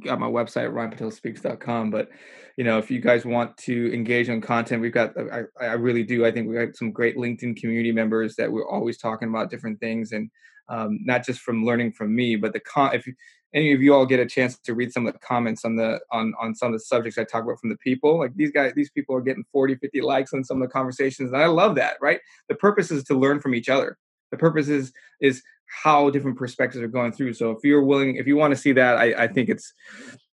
got 0.00 0.18
my 0.18 0.26
website 0.26 0.72
ryanpatelspeaks.com. 0.72 1.90
But 1.90 2.08
you 2.56 2.64
know, 2.64 2.78
if 2.78 2.90
you 2.90 3.00
guys 3.00 3.24
want 3.24 3.56
to 3.58 3.94
engage 3.94 4.28
on 4.28 4.40
content, 4.40 4.82
we've 4.82 4.92
got 4.92 5.14
I, 5.32 5.42
I 5.60 5.72
really 5.74 6.02
do. 6.02 6.26
I 6.26 6.32
think 6.32 6.48
we 6.48 6.56
have 6.56 6.74
some 6.74 6.92
great 6.92 7.16
LinkedIn 7.16 7.56
community 7.56 7.92
members 7.92 8.36
that 8.36 8.50
we're 8.50 8.68
always 8.68 8.98
talking 8.98 9.28
about 9.28 9.50
different 9.50 9.80
things 9.80 10.12
and 10.12 10.30
um, 10.68 10.98
not 11.04 11.24
just 11.24 11.40
from 11.40 11.64
learning 11.64 11.92
from 11.92 12.14
me, 12.14 12.36
but 12.36 12.52
the 12.52 12.60
con. 12.60 12.94
If 12.94 13.06
any 13.54 13.72
of 13.72 13.82
you 13.82 13.94
all 13.94 14.06
get 14.06 14.20
a 14.20 14.26
chance 14.26 14.58
to 14.58 14.74
read 14.74 14.92
some 14.92 15.06
of 15.06 15.12
the 15.12 15.18
comments 15.18 15.64
on 15.64 15.76
the 15.76 16.00
on 16.10 16.34
on 16.40 16.54
some 16.54 16.68
of 16.68 16.72
the 16.72 16.84
subjects 16.84 17.18
I 17.18 17.24
talk 17.24 17.44
about 17.44 17.60
from 17.60 17.70
the 17.70 17.76
people, 17.78 18.18
like 18.18 18.34
these 18.34 18.50
guys, 18.50 18.72
these 18.74 18.90
people 18.90 19.14
are 19.14 19.20
getting 19.20 19.44
40, 19.52 19.76
50 19.76 20.00
likes 20.00 20.32
on 20.32 20.44
some 20.44 20.62
of 20.62 20.68
the 20.68 20.72
conversations, 20.72 21.32
and 21.32 21.42
I 21.42 21.46
love 21.46 21.74
that. 21.76 21.96
Right? 22.00 22.20
The 22.48 22.54
purpose 22.54 22.90
is 22.90 23.04
to 23.04 23.14
learn 23.14 23.40
from 23.40 23.54
each 23.54 23.68
other. 23.68 23.98
The 24.30 24.38
purpose 24.38 24.68
is 24.68 24.92
is 25.20 25.42
how 25.82 26.10
different 26.10 26.38
perspectives 26.38 26.82
are 26.82 26.88
going 26.88 27.12
through. 27.12 27.34
So 27.34 27.50
if 27.50 27.58
you're 27.62 27.82
willing, 27.82 28.16
if 28.16 28.26
you 28.26 28.36
want 28.36 28.52
to 28.52 28.60
see 28.60 28.72
that, 28.72 28.96
I, 28.96 29.24
I 29.24 29.28
think 29.28 29.48
it's 29.48 29.72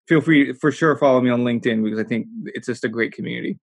feel 0.07 0.21
free 0.21 0.53
for 0.53 0.71
sure 0.71 0.97
follow 0.97 1.21
me 1.21 1.29
on 1.29 1.43
LinkedIn 1.43 1.83
because 1.83 1.99
I 1.99 2.03
think 2.03 2.27
it's 2.45 2.67
just 2.67 2.83
a 2.83 2.89
great 2.89 3.13
community. 3.13 3.59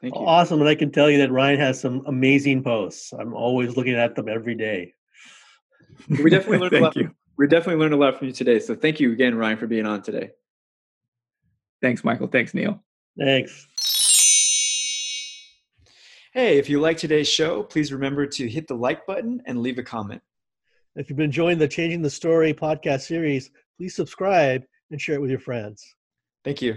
Thank 0.00 0.14
you. 0.14 0.20
Awesome, 0.20 0.60
and 0.60 0.68
I 0.68 0.76
can 0.76 0.92
tell 0.92 1.10
you 1.10 1.18
that 1.18 1.32
Ryan 1.32 1.58
has 1.58 1.80
some 1.80 2.04
amazing 2.06 2.62
posts. 2.62 3.12
I'm 3.12 3.34
always 3.34 3.76
looking 3.76 3.94
at 3.94 4.14
them 4.14 4.28
every 4.28 4.54
day. 4.54 4.94
We 6.08 6.30
definitely 6.30 6.58
learned 6.70 6.74
a 6.74 6.80
lot. 6.80 6.96
You. 6.96 7.10
We 7.38 7.46
definitely 7.46 7.80
learned 7.80 7.94
a 7.94 7.96
lot 7.96 8.18
from 8.18 8.26
you 8.26 8.32
today. 8.32 8.58
So 8.58 8.74
thank 8.74 8.98
you 8.98 9.12
again, 9.12 9.36
Ryan, 9.36 9.56
for 9.56 9.68
being 9.68 9.86
on 9.86 10.02
today. 10.02 10.32
Thanks, 11.80 12.02
Michael. 12.02 12.26
Thanks, 12.26 12.52
Neil. 12.52 12.82
Thanks. 13.16 13.66
Hey, 16.34 16.58
if 16.58 16.68
you 16.68 16.80
like 16.80 16.98
today's 16.98 17.28
show, 17.28 17.62
please 17.62 17.92
remember 17.92 18.26
to 18.26 18.48
hit 18.48 18.66
the 18.66 18.74
like 18.74 19.06
button 19.06 19.40
and 19.46 19.62
leave 19.62 19.78
a 19.78 19.82
comment. 19.82 20.20
If 20.96 21.08
you've 21.08 21.16
been 21.16 21.26
enjoying 21.26 21.58
the 21.58 21.68
Changing 21.68 22.02
the 22.02 22.10
Story 22.10 22.52
podcast 22.52 23.02
series, 23.02 23.50
please 23.76 23.94
subscribe 23.94 24.64
and 24.90 25.00
share 25.00 25.14
it 25.14 25.20
with 25.20 25.30
your 25.30 25.38
friends. 25.38 25.94
Thank 26.44 26.60
you. 26.60 26.76